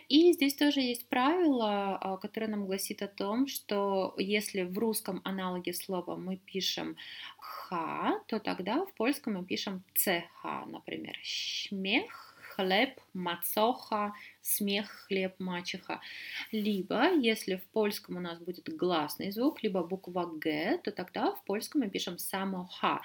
И 0.09 0.33
здесь 0.33 0.55
тоже 0.55 0.81
есть 0.81 1.09
правило, 1.09 1.97
а, 1.97 2.17
которое 2.17 2.47
нам 2.47 2.67
гласит 2.67 3.03
о 3.03 3.09
том, 3.09 3.49
что 3.49 4.15
если 4.19 4.63
в 4.63 4.79
русском 4.79 5.21
аналоге 5.25 5.75
слова 5.75 6.17
мы 6.17 6.37
пишем 6.37 6.97
х, 7.39 8.21
то 8.29 8.39
тогда 8.39 8.85
в 8.85 8.93
польском 8.95 9.35
мы 9.35 9.45
пишем 9.45 9.83
ЦХ, 9.95 10.67
например, 10.67 11.17
шмех, 11.23 12.37
хлеб, 12.55 13.01
мацоха, 13.13 14.15
смех, 14.43 15.07
хлеб, 15.07 15.35
мачеха. 15.39 16.01
Либо, 16.53 17.13
если 17.15 17.57
в 17.57 17.65
польском 17.73 18.17
у 18.17 18.21
нас 18.21 18.39
будет 18.39 18.69
гласный 18.77 19.31
звук, 19.33 19.63
либо 19.63 19.83
буква 19.83 20.27
Г, 20.27 20.79
то 20.85 20.93
тогда 20.93 21.33
в 21.33 21.43
польском 21.45 21.81
мы 21.81 21.91
пишем 21.91 22.19
само 22.19 22.65
ха 22.65 23.01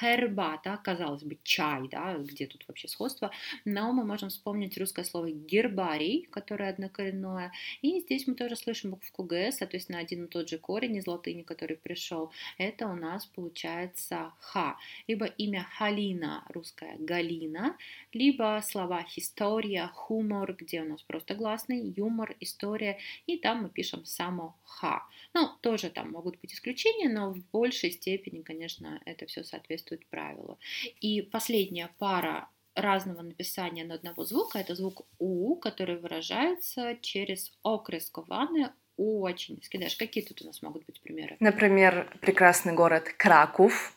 herbata, 0.00 0.78
казалось 0.82 1.22
бы, 1.22 1.38
чай, 1.42 1.88
да, 1.90 2.16
где 2.18 2.46
тут 2.46 2.64
вообще 2.68 2.88
сходство, 2.88 3.30
но 3.64 3.92
мы 3.92 4.04
можем 4.04 4.28
вспомнить 4.28 4.78
русское 4.78 5.04
слово 5.04 5.30
гербарий, 5.30 6.28
которое 6.30 6.70
однокоренное, 6.70 7.52
и 7.82 8.00
здесь 8.00 8.26
мы 8.26 8.34
тоже 8.34 8.56
слышим 8.56 8.90
букву 8.90 9.24
Г, 9.24 9.52
соответственно, 9.52 9.98
один 9.98 10.24
и 10.24 10.28
тот 10.28 10.48
же 10.48 10.58
корень 10.58 10.96
из 10.96 11.06
латыни, 11.06 11.42
который 11.42 11.76
пришел, 11.76 12.32
это 12.58 12.86
у 12.86 12.94
нас 12.94 13.26
получается 13.26 14.32
ха, 14.38 14.76
либо 15.08 15.26
имя 15.26 15.66
Халина, 15.76 16.44
русская 16.48 16.96
Галина, 16.98 17.76
либо 18.12 18.60
слова 18.64 19.06
история, 19.16 19.90
хумор, 19.94 20.54
где 20.54 20.82
у 20.82 20.88
нас 20.88 21.02
просто 21.02 21.34
гласный, 21.34 21.92
юмор, 21.96 22.36
история, 22.40 22.98
и 23.26 23.36
там 23.36 23.62
мы 23.62 23.70
пишем 23.70 24.04
само 24.04 24.56
ха. 24.64 25.06
Ну, 25.34 25.48
тоже 25.60 25.90
там 25.90 26.10
могут 26.10 26.40
быть 26.40 26.54
исключения, 26.54 27.08
но 27.08 27.32
в 27.32 27.44
большей 27.50 27.90
степени, 27.92 28.42
конечно, 28.42 29.00
это 29.04 29.26
все 29.26 29.44
соответствует 29.44 29.79
соответствует 29.80 30.06
правилу. 30.08 30.58
И 31.00 31.22
последняя 31.22 31.90
пара 31.98 32.48
разного 32.74 33.22
написания 33.22 33.84
на 33.84 33.94
одного 33.94 34.24
звука 34.24 34.58
это 34.58 34.74
звук 34.74 35.06
У, 35.18 35.56
который 35.56 35.98
выражается 35.98 36.96
через 37.00 37.52
окрескование 37.62 38.72
у 38.96 39.22
очень. 39.22 39.60
Скидаешь, 39.62 39.96
какие 39.96 40.24
тут 40.24 40.42
у 40.42 40.46
нас 40.46 40.62
могут 40.62 40.86
быть 40.86 41.00
примеры? 41.00 41.36
Например, 41.40 42.06
прекрасный 42.20 42.74
город 42.74 43.08
Краков, 43.16 43.94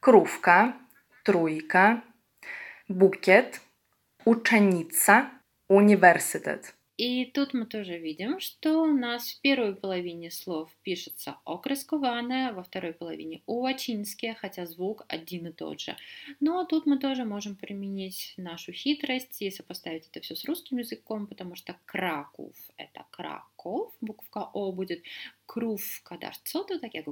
Крувка, 0.00 0.74
Труйка, 1.24 2.02
Букет, 2.88 3.60
Ученица, 4.24 5.30
Университет. 5.68 6.74
И 6.98 7.24
тут 7.24 7.54
мы 7.54 7.66
тоже 7.66 7.96
видим, 7.98 8.38
что 8.38 8.82
у 8.82 8.86
нас 8.86 9.30
в 9.30 9.40
первой 9.40 9.74
половине 9.74 10.30
слов 10.30 10.70
пишется 10.82 11.36
окрескованное, 11.44 12.52
во 12.52 12.62
второй 12.62 12.92
половине 12.92 13.42
уачинские, 13.46 14.34
хотя 14.34 14.66
звук 14.66 15.04
один 15.08 15.46
и 15.46 15.52
тот 15.52 15.80
же. 15.80 15.96
Но 16.40 16.64
тут 16.64 16.86
мы 16.86 16.98
тоже 16.98 17.24
можем 17.24 17.56
применить 17.56 18.34
нашу 18.36 18.72
хитрость 18.72 19.40
и 19.40 19.50
сопоставить 19.50 20.08
это 20.08 20.20
все 20.20 20.36
с 20.36 20.44
русским 20.44 20.78
языком, 20.78 21.26
потому 21.26 21.54
что 21.54 21.76
Краков— 21.86 22.54
это 22.76 23.06
Краков, 23.10 23.92
буква 24.00 24.50
О 24.52 24.72
будет 24.72 25.02
Крувка, 25.46 26.18
да, 26.20 26.32
что 26.32 26.62
то 26.62 26.78
таке 26.78 27.04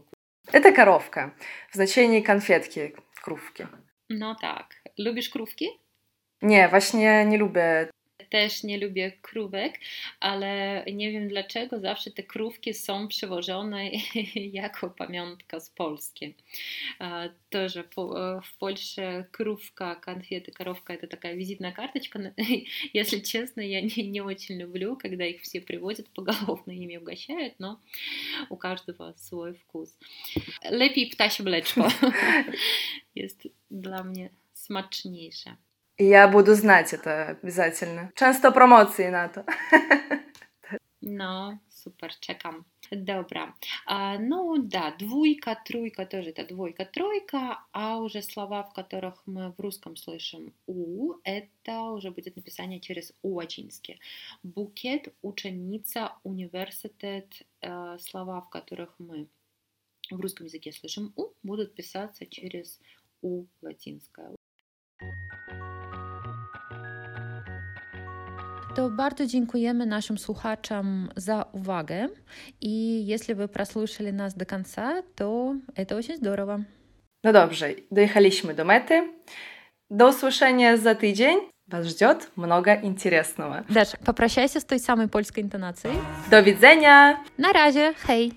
Это 0.52 0.72
коровка, 0.72 1.34
в 1.70 1.74
значении 1.74 2.20
конфетки, 2.20 2.94
крувки. 3.14 3.68
Ну 4.08 4.34
так, 4.34 4.66
любишь 4.96 5.28
крувки? 5.28 5.68
Nie, 6.42 6.68
właśnie 6.68 7.24
nie 7.24 7.38
lubię 7.38 7.90
też 8.30 8.62
nie 8.62 8.78
lubię 8.78 9.12
krówek, 9.22 9.80
ale 10.20 10.84
nie 10.92 11.12
wiem 11.12 11.28
dlaczego 11.28 11.80
zawsze 11.80 12.10
te 12.10 12.22
krówki 12.22 12.74
są 12.74 13.08
przewożone 13.08 13.90
jako 14.60 14.90
pamiątka 14.90 15.60
z 15.60 15.70
Polski. 15.70 16.34
Тоже 17.50 17.84
в 17.96 18.58
Польше 18.58 19.28
крувка, 19.32 19.94
конфеты, 19.94 20.52
коровка 20.52 20.92
это 20.92 21.06
такая 21.06 21.34
визитная 21.34 21.72
карточка. 21.72 22.34
Если 22.92 23.20
честно, 23.20 23.60
я 23.60 23.80
не, 23.80 24.10
не 24.10 24.20
очень 24.20 24.60
люблю, 24.60 24.96
когда 24.96 25.24
их 25.26 25.42
все 25.42 25.60
привозят 25.60 26.08
поголовно 26.14 26.72
ими 26.72 26.96
угощают, 26.96 27.54
но 27.58 27.80
у 28.48 28.56
каждого 28.56 29.14
свой 29.16 29.54
вкус. 29.54 29.98
Lepiej 30.70 31.10
ptasie 31.10 31.42
mleczko 31.42 31.88
jest 33.14 33.48
dla 33.70 34.04
mnie 34.04 34.30
smaczniejsze. 34.52 35.56
Я 36.02 36.28
буду 36.28 36.54
знать 36.54 36.94
это 36.94 37.28
обязательно. 37.42 38.10
Często 38.14 38.52
promocji 38.52 39.10
na 39.10 39.28
to. 39.28 39.44
No, 41.02 41.58
super, 41.68 42.10
czekam. 42.20 42.64
Dobra. 42.92 43.54
Ну 44.18 44.58
да, 44.58 44.94
двойка, 44.98 45.56
тройка 45.64 46.06
тоже 46.06 46.30
это 46.30 46.46
двойка, 46.46 46.84
тройка, 46.84 47.58
а 47.72 47.98
уже 47.98 48.22
слова, 48.22 48.62
в 48.62 48.72
которых 48.72 49.22
мы 49.26 49.52
в 49.52 49.60
русском 49.60 49.96
слышим 49.96 50.52
у, 50.66 51.14
это 51.24 51.82
уже 51.92 52.10
будет 52.10 52.36
написание 52.36 52.80
через 52.80 53.12
уочински. 53.22 53.98
Букет, 54.42 55.14
ученица, 55.22 56.12
университет, 56.22 57.42
э, 57.60 57.98
слова, 57.98 58.40
в 58.40 58.50
которых 58.50 58.94
мы 58.98 59.26
в 60.10 60.20
русском 60.20 60.46
языке 60.46 60.72
слышим 60.72 61.12
у, 61.16 61.28
будут 61.42 61.74
писаться 61.74 62.26
через 62.26 62.80
у 63.22 63.44
латинское. 63.62 64.39
To 68.74 68.90
bardzo 68.90 69.26
dziękujemy 69.26 69.86
naszym 69.86 70.18
słuchaczom 70.18 71.08
za 71.16 71.44
uwagę 71.52 72.08
i 72.60 73.06
jeśli 73.06 73.34
wy 73.34 73.48
прослушали 73.48 74.12
нас 74.12 74.34
до 74.34 74.46
конца, 74.46 75.02
то 75.16 75.54
это 75.76 75.96
очень 75.96 76.16
здорово. 76.16 76.60
No 77.24 77.32
dobrze, 77.32 77.68
dojechaliśmy 77.90 78.54
do 78.54 78.64
mety. 78.64 79.08
До 79.90 80.08
услышания 80.08 80.76
за 80.76 80.94
tydzień. 80.94 81.38
Вас 81.68 81.86
ждет 81.86 82.30
много 82.36 82.74
интересного. 82.82 83.64
Даш, 83.68 83.88
попрощайся 84.04 84.60
с 84.60 84.64
той 84.64 84.78
самой 84.78 85.08
польской 85.08 85.42
интонацией. 85.42 85.94
До 86.30 86.42
widzenia! 86.42 87.16
На 87.38 87.52
раzie, 87.52 87.94
hej! 88.06 88.32